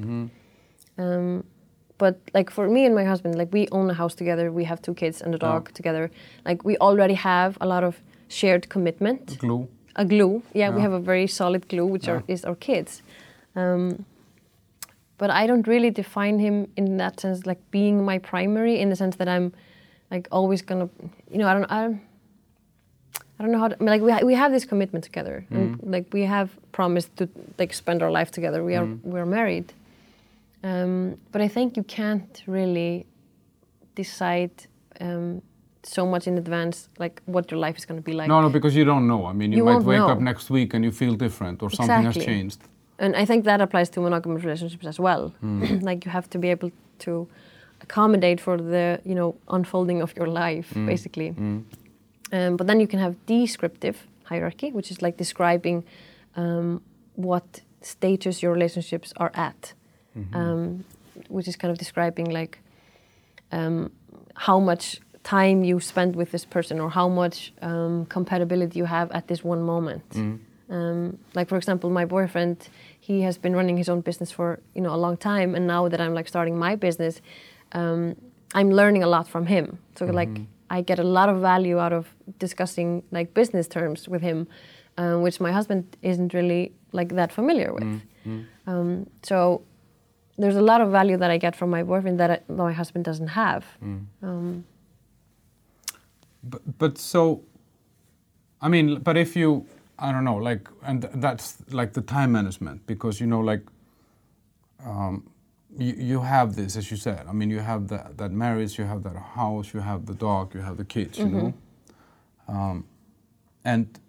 [0.97, 1.43] Um,
[1.97, 4.81] but like for me and my husband, like we own a house together, we have
[4.81, 5.51] two kids and a Yeah.
[5.51, 6.09] dog together.
[6.45, 7.95] Like we already have a lot of
[8.27, 9.67] shared commitment a glue.
[9.95, 10.41] a glue.
[10.53, 13.01] Yeah, we have a very solid glue, which are, is our kids.
[13.55, 14.05] Um,
[15.17, 18.95] but I don't really define him in that sense, like being my primary, in the
[18.95, 19.51] sense that I'm
[20.11, 20.89] like always gonna,
[21.31, 22.01] you know, I don't, I don't,
[23.39, 25.45] I don't know how to, I mean, like we, ha- we have this commitment together,
[25.49, 27.27] and like we have promised to
[27.59, 28.63] like spend our life together.
[28.63, 29.73] We are we're married,
[30.63, 33.05] um, but I think you can't really
[33.95, 34.51] decide
[34.99, 35.41] um,
[35.83, 38.27] so much in advance, like what your life is going to be like.
[38.27, 39.25] No, no, because you don't know.
[39.25, 42.03] I mean, you, You might wake up next week and you feel different, or something
[42.03, 42.25] has Exactly.
[42.25, 42.59] changed.
[42.99, 45.33] And I think that applies to monogamous relationships as well.
[45.89, 47.27] like you have to be able to
[47.81, 51.31] accommodate for the you know unfolding of your life, basically.
[51.31, 51.63] Mm.
[52.31, 55.83] Um, but then you can have descriptive hierarchy, which is like describing
[56.35, 56.81] um,
[57.15, 59.73] what stages your relationships are at,
[60.33, 60.83] um,
[61.29, 62.59] which is kind of describing like
[63.51, 63.91] um,
[64.35, 69.11] how much time you spend with this person or how much um, compatibility you have
[69.11, 70.03] at this one moment.
[70.69, 74.81] Um, like for example, my boyfriend, he has been running his own business for you
[74.81, 77.21] know a long time, and now that I'm like starting my business,
[77.71, 78.15] um,
[78.53, 79.65] I'm learning a lot from him.
[79.95, 80.29] So like
[80.69, 82.07] I get a lot of value out of
[82.39, 84.47] discussing like business terms with him,
[84.97, 87.83] um, which my husband isn't really like that familiar with.
[88.67, 89.61] Um, so
[90.37, 93.05] there's a lot of value that I get from my boyfriend that I, my husband
[93.05, 93.65] doesn't have.
[93.81, 94.65] Um,
[96.43, 97.41] But, but so,
[98.61, 99.65] I mean, but if you,
[99.99, 103.63] I don't know, like, and th- that's like the time management because you know, like,
[104.85, 105.23] um,
[105.77, 107.25] you, you have this, as you said.
[107.27, 110.53] I mean, you have that, that marriage, you have that house, you have the dog,
[110.55, 111.53] you have the kids, you know.
[112.47, 112.85] Um,
[113.65, 113.99] and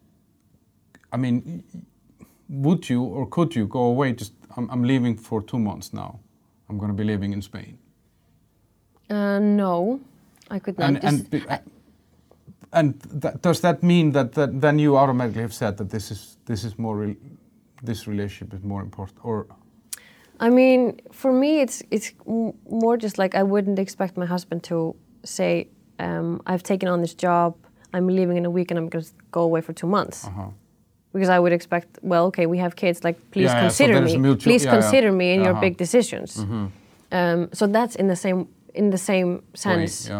[1.12, 1.64] I mean,
[2.48, 4.12] would you or could you go away?
[4.12, 6.18] Just I'm, I'm leaving for two months now.
[6.68, 7.78] I'm going to be living in Spain.
[9.10, 10.00] uh, no,
[10.50, 10.88] I could not.
[10.88, 11.42] And, and, be-
[12.72, 16.36] and that, does that mean that, that then you automatically have said that this is
[16.44, 17.16] this is more re-
[17.82, 19.46] this relationship is more important or
[20.40, 24.62] I mean, for me, it's it's m- more just like I wouldn't expect my husband
[24.64, 24.94] to
[25.24, 25.66] say,
[25.98, 27.54] um, "I've taken on this job.
[27.92, 30.50] I'm leaving in a week, and I'm going to go away for two months." uh-huh.
[31.12, 33.02] Because I would expect, well, okay, we have kids.
[33.04, 34.16] Like, please Yeah, yeah, so consider me.
[34.18, 35.60] mutual- please yeah, consider me in your Uh-huh.
[35.66, 36.30] big decisions.
[37.10, 40.10] Um, so that's in the same in the same sense.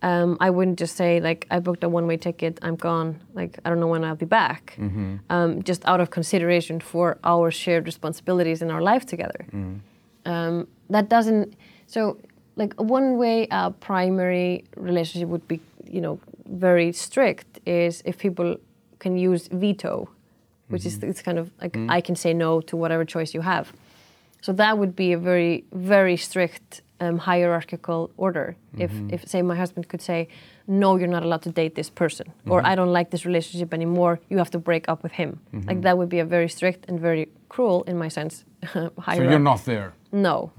[0.00, 2.58] Um, I wouldn't just say like I booked a one-way ticket.
[2.62, 3.16] I'm gone.
[3.34, 4.78] Like I don't know when I'll be back.
[5.30, 9.40] Um, just out of consideration for our shared responsibilities in our life together.
[10.24, 11.54] Um, that doesn't.
[11.86, 12.16] So
[12.56, 18.56] like one way a primary relationship would be, you know, very strict is if people
[18.98, 20.08] can use veto,
[20.68, 21.10] which is mm-hmm.
[21.10, 21.90] it's kind of like mm.
[21.90, 23.72] I can say no to whatever choice you have.
[24.40, 28.56] So that would be a very, very strict um, hierarchical order.
[28.76, 29.14] If, mm-hmm.
[29.14, 30.28] if, say, my husband could say,
[30.66, 32.66] no, you're not allowed to date this person, or mm-hmm.
[32.66, 35.40] I don't like this relationship anymore, you have to break up with him.
[35.66, 38.92] Like that would be a very strict and very cruel, in my sense, so
[39.30, 40.52] you're not there No.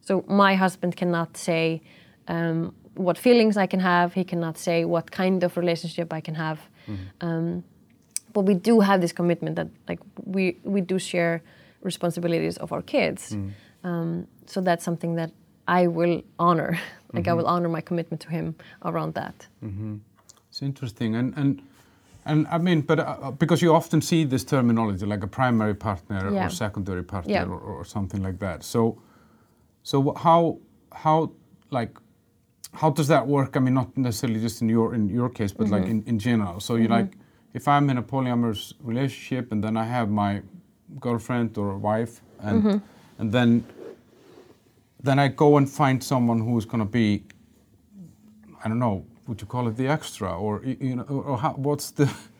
[0.00, 1.82] So my husband cannot say
[2.28, 4.14] um, what feelings I can have.
[4.14, 6.58] He cannot say what kind of relationship I can have.
[7.20, 7.64] Um,
[8.32, 11.42] but we do have this commitment that like we we do share
[11.82, 13.32] responsibilities of our kids.
[13.32, 13.50] Mm.
[13.84, 15.32] Um, so that's something that
[15.66, 16.78] I will honor.
[17.12, 17.38] like I mm-hmm.
[17.38, 18.54] will honor my commitment to him
[18.84, 19.46] around that.
[19.62, 19.96] Mm-hmm.
[20.48, 21.62] it's interesting and and
[22.24, 25.74] and I mean but uh, uh, because you often see this terminology like a primary
[25.74, 26.46] partner Yeah.
[26.46, 27.44] or secondary partner Yeah.
[27.44, 28.98] or, or something like that so
[29.82, 30.58] so how
[31.04, 31.32] how
[31.70, 31.98] like
[32.80, 35.68] how does that work I mean not necessarily just in your in your case but
[35.68, 36.08] like mm-hmm.
[36.08, 37.12] in, in general so you like
[37.54, 40.42] if I'm in a polyamorous relationship and then I have my
[41.00, 42.78] girlfriend or wife and mm-hmm.
[43.18, 43.64] and then
[45.02, 47.24] then I go and find someone who's going to be
[48.64, 51.90] I don't know would you call it the extra or you know or, how, what's
[51.90, 52.12] the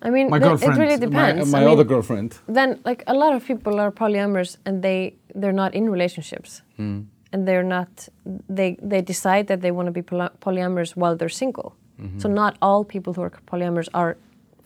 [0.00, 1.52] I mean, my girlfriend it really my- depends.
[1.52, 2.38] my, mean, other girlfriend.
[2.46, 6.62] then like a lot of people are polyamorous and they they're not in relationships.
[6.76, 7.00] Hmm.
[7.32, 8.08] And they're not
[8.48, 11.74] they they decide that they want to be poly- polyamorous while they're single.
[12.00, 12.20] Mm-hmm.
[12.20, 14.16] So not all people who are polyamorous are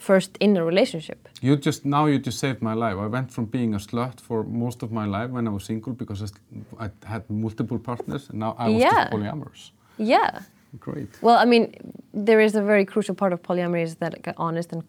[0.09, 2.97] first in a relationship You just now you just saved my life.
[3.07, 5.93] I went from being a slut for most of my life when I was single
[5.93, 6.19] because
[6.81, 8.91] I, I had multiple partners, and now I was Yeah.
[8.97, 9.63] just polyamorous.
[9.99, 10.31] yeah
[10.87, 11.11] Great.
[11.27, 11.65] well i mean
[12.27, 14.83] there is a very crucial part of polyamory is that like, honest and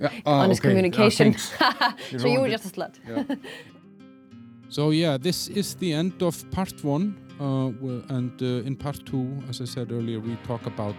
[0.00, 0.68] Yeah, ah, honest okay.
[0.70, 1.52] Communication thanks.
[2.22, 3.24] so you were just a slut Yeah.
[4.68, 9.26] So yeah, this is the end of part one, uh, and uh, in part two,
[9.48, 10.96] as I said earlier, we talk about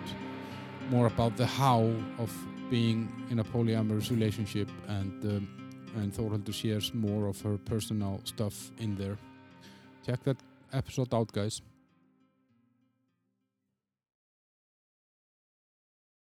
[0.90, 1.82] more about the how
[2.18, 2.32] of
[2.70, 5.48] being in a polyamorous relationship, and um,
[5.96, 9.18] and Þórhildur shares more of her personal stuff in there.
[10.06, 10.38] Check that
[10.74, 11.62] episode out, guys.